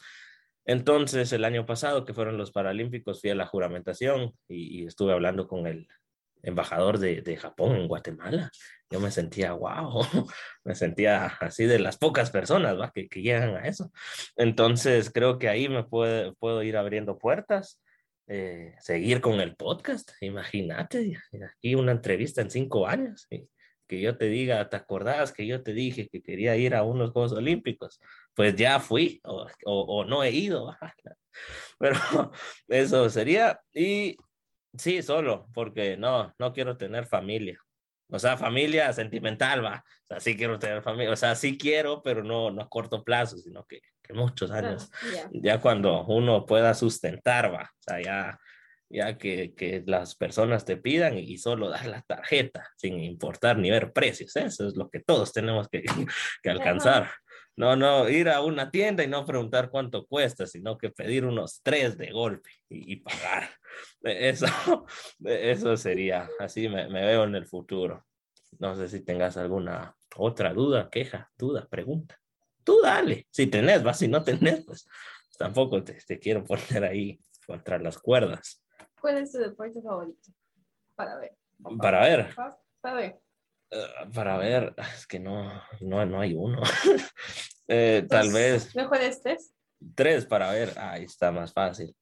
[0.66, 5.48] Entonces, el año pasado, que fueron los Paralímpicos, fui a la juramentación y, estuve hablando
[5.48, 5.88] con el
[6.44, 8.52] embajador de, de, Japón en Guatemala.
[8.90, 10.04] Yo me sentía, wow,
[10.64, 12.92] me sentía así de las pocas personas ¿va?
[12.92, 13.92] Que, que llegan a eso.
[14.36, 17.82] Entonces, creo que ahí me puede, puedo ir abriendo puertas.
[18.30, 21.18] Eh, seguir con el podcast, imagínate,
[21.50, 23.26] aquí una entrevista en cinco años
[23.88, 27.12] que yo te diga, ¿te acordás que yo te dije que quería ir a unos
[27.12, 28.00] Juegos Olímpicos?
[28.34, 30.76] Pues ya fui o, o, no he ido.
[31.80, 31.96] Pero
[32.68, 33.60] eso sería.
[33.74, 34.18] Y
[34.78, 37.60] sí, solo, porque no, no quiero tener familia.
[38.10, 39.84] O sea, familia sentimental, va.
[40.04, 41.12] O sea, sí quiero tener familia.
[41.12, 44.90] O sea, sí quiero, pero no, no a corto plazo, sino que, que muchos años.
[45.32, 47.64] Ya cuando uno pueda sustentar, va.
[47.64, 48.40] O sea, ya
[48.90, 53.70] ya que, que, las personas te pidan y solo dar la tarjeta sin importar ni
[53.70, 54.36] ver precios.
[54.36, 55.84] Eso es lo que todos tenemos que,
[56.42, 57.12] que alcanzar.
[57.58, 61.62] No, no, ir a una tienda y no preguntar cuánto cuesta, sino que pedir unos
[61.64, 63.50] tres de golpe y, y pagar.
[64.04, 64.46] E, eso,
[65.26, 68.06] e, eso sería, así me, me, veo en el futuro.
[68.60, 72.20] No sé si tengas alguna otra duda, queja, duda, pregunta.
[72.64, 74.88] Tú dale, si tenés, va, si no tenés, pues
[75.40, 78.64] tampoco te, te quiero poner ahí contra las cuerdas.
[79.02, 80.32] ¿Cuál es tu deporte favorito?
[80.94, 81.36] Para ver.
[81.80, 82.36] Para ver.
[82.82, 83.20] Para ver.
[83.72, 85.52] Uh, para ver, es que no,
[85.82, 86.62] no, no hay uno.
[87.68, 88.76] eh, tal vez.
[88.76, 89.54] Mejor es tres.
[89.96, 91.96] Tres para ver, ahí está más fácil.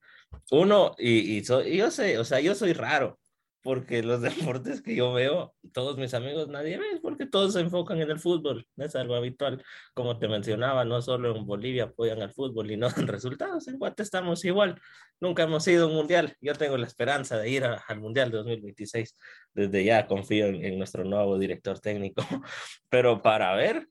[0.52, 3.20] Uno, y, y, y yo sé, o sea, yo soy raro
[3.66, 4.22] porque los
[4.62, 8.20] deportes que yo veo, todos mis amigos, nadie ve, porque todos se enfocan en el
[8.20, 9.64] fútbol, es algo habitual.
[9.96, 13.80] Como te mencionaba, no solo en Bolivia apoyan al fútbol y no dan resultados, en
[13.80, 14.80] Guate estamos igual,
[15.20, 19.18] nunca hemos ido a un mundial, yo tengo la esperanza de ir al mundial 2026,
[19.56, 22.22] desde ya confío en, nuestro nuevo director técnico,
[22.90, 23.88] pero para ver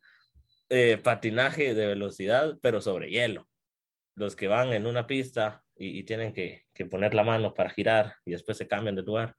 [0.68, 3.48] eh, patinaje de velocidad, pero sobre hielo,
[4.14, 7.70] los que van en una pista y, y tienen que, que poner la mano para
[7.70, 9.34] girar y después se cambian de lugar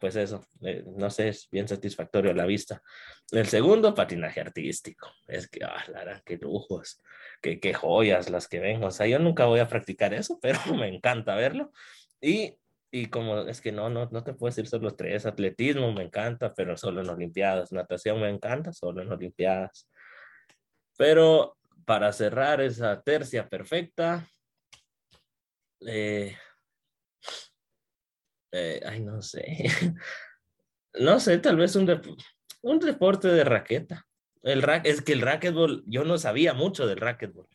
[0.00, 2.82] pues eso, eh, no sé, es bien satisfactorio a la vista.
[3.30, 5.10] El segundo, patinaje artístico.
[5.26, 7.00] Es que, ah, Lara, qué lujos,
[7.40, 8.82] qué, qué joyas las que ven.
[8.84, 11.72] O sea, yo nunca voy a practicar eso, pero me encanta verlo.
[12.20, 12.54] Y,
[12.90, 15.26] y como es que no, no, no te puedo decir solo tres.
[15.26, 17.72] Atletismo me encanta, pero solo en Olimpiadas.
[17.72, 19.88] Natación me encanta, solo en Olimpiadas.
[20.96, 21.56] Pero
[21.86, 24.28] para cerrar esa tercia perfecta,
[25.86, 26.36] eh,
[28.52, 29.44] eh, ay, no sé,
[30.94, 31.86] no sé, tal vez un,
[32.62, 34.06] un deporte de raqueta.
[34.42, 37.46] El rack, es que el racquetball, yo no sabía mucho del racquetball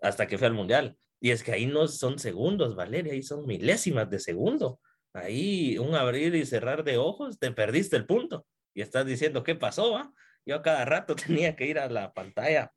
[0.00, 0.96] hasta que fue al mundial.
[1.20, 4.80] Y es que ahí no son segundos, Valeria, ahí son milésimas de segundo.
[5.12, 8.44] Ahí un abrir y cerrar de ojos, te perdiste el punto.
[8.74, 9.96] Y estás diciendo, ¿qué pasó?
[9.96, 10.12] Ah?
[10.44, 12.72] Yo cada rato tenía que ir a la pantalla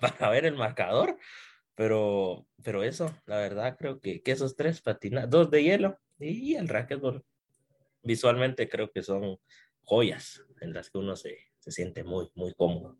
[0.00, 1.16] para ver el marcador.
[1.74, 5.98] Pero, pero eso, la verdad, creo que, que esos tres patinas, dos de hielo
[6.30, 7.24] y el racquetball.
[8.02, 9.38] visualmente creo que son
[9.82, 12.98] joyas en las que uno se, se siente muy, muy cómodo.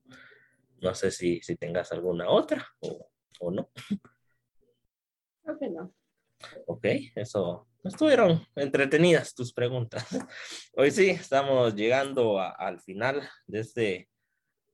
[0.81, 3.11] No sé si, si tengas alguna otra o,
[3.41, 3.70] o no.
[5.43, 5.95] Creo que no.
[6.66, 10.07] Ok, eso estuvieron entretenidas tus preguntas.
[10.77, 14.09] Hoy sí, estamos llegando a, al final de este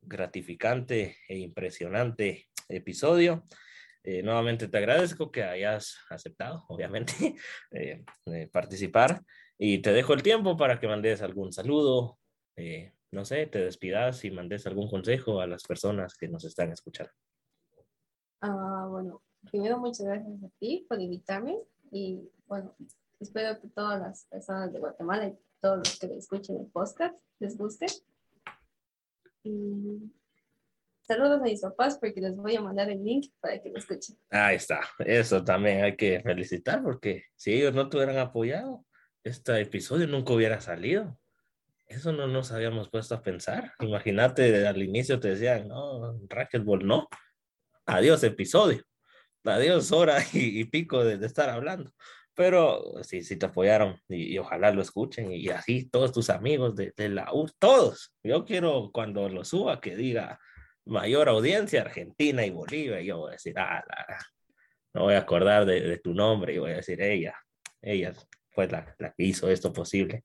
[0.00, 3.44] gratificante e impresionante episodio.
[4.02, 7.12] Eh, nuevamente te agradezco que hayas aceptado, obviamente,
[7.72, 9.22] eh, eh, participar
[9.58, 12.18] y te dejo el tiempo para que mandes algún saludo,
[12.56, 16.72] eh, no sé, te despidas y mandes algún consejo a las personas que nos están
[16.72, 17.12] escuchando.
[18.40, 19.20] Ah, bueno,
[19.50, 21.58] primero muchas gracias a ti por invitarme
[21.90, 22.74] y bueno,
[23.18, 27.58] espero que todas las personas de Guatemala y todos los que escuchen el podcast les
[27.58, 27.84] guste.
[29.44, 30.10] Y
[31.10, 34.16] saludos a mis papás porque les voy a mandar el link para que lo escuchen.
[34.30, 38.86] Ahí está, eso también hay que felicitar porque si ellos no te hubieran apoyado,
[39.24, 41.18] este episodio nunca hubiera salido.
[41.88, 43.72] Eso no nos habíamos puesto a pensar.
[43.80, 47.08] Imagínate, al inicio te decían, no, racquetball no.
[47.86, 48.84] Adiós episodio.
[49.42, 51.92] Adiós hora y, y pico de, de, estar hablando.
[52.36, 56.76] Pero sí, sí te apoyaron y, y, ojalá lo escuchen y así todos tus amigos
[56.76, 58.14] de, de la U, todos.
[58.22, 60.38] Yo quiero cuando lo suba que diga
[60.90, 63.00] mayor audiencia Argentina y Bolivia.
[63.00, 64.18] Y yo voy a decir, ah, la,
[64.94, 67.34] no voy a acordar de, de, tu nombre y voy a decir ella,
[67.80, 68.12] ella
[68.50, 70.24] fue la, la que hizo esto posible.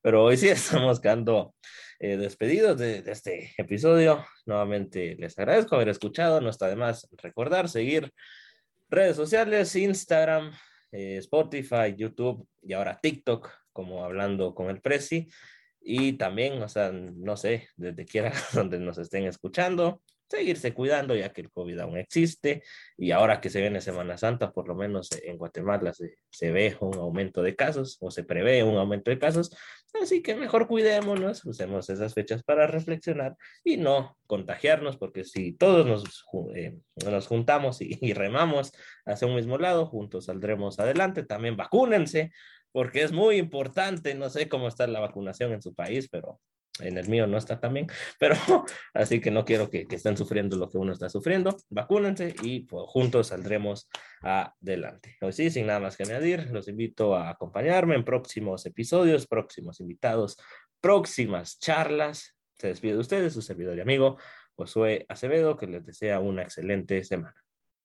[0.00, 1.54] Pero hoy sí estamos quedando
[1.98, 4.24] eh, despedidos de, de, este episodio.
[4.46, 6.40] Nuevamente les agradezco haber escuchado.
[6.40, 8.12] No está de más recordar, seguir
[8.88, 10.52] redes sociales, Instagram,
[10.92, 15.28] eh, Spotify, YouTube y ahora TikTok, como hablando con el Prezi.
[15.88, 21.32] Y también, o sea, no sé, desde quiera donde nos estén escuchando, seguirse cuidando ya
[21.32, 22.64] que el COVID aún existe
[22.96, 26.76] y ahora que se viene Semana Santa, por lo menos en Guatemala se, se, ve
[26.80, 29.56] un aumento de casos o se prevé un aumento de casos,
[30.02, 35.86] así que mejor cuidémonos, usemos esas fechas para reflexionar y no contagiarnos, porque si todos
[35.86, 36.24] nos,
[36.56, 38.72] eh, nos juntamos y, y remamos
[39.04, 42.32] hacia un mismo lado, juntos saldremos adelante, también vacúnense,
[42.76, 46.42] porque es muy importante, no sé cómo está la vacunación en su país, pero
[46.80, 47.86] en el mío no está tan bien,
[48.20, 48.36] pero
[48.92, 51.56] así que no quiero que, que, estén sufriendo lo que uno está sufriendo.
[51.70, 53.88] Vacúnense y pues, juntos saldremos
[54.20, 55.16] adelante.
[55.22, 59.80] Hoy sí, sin nada más que añadir, los invito a acompañarme en próximos episodios, próximos
[59.80, 60.36] invitados,
[60.82, 62.36] próximas charlas.
[62.58, 64.18] Se despide de ustedes, su servidor y amigo
[64.54, 67.45] Josué Acevedo, que les desea una excelente semana.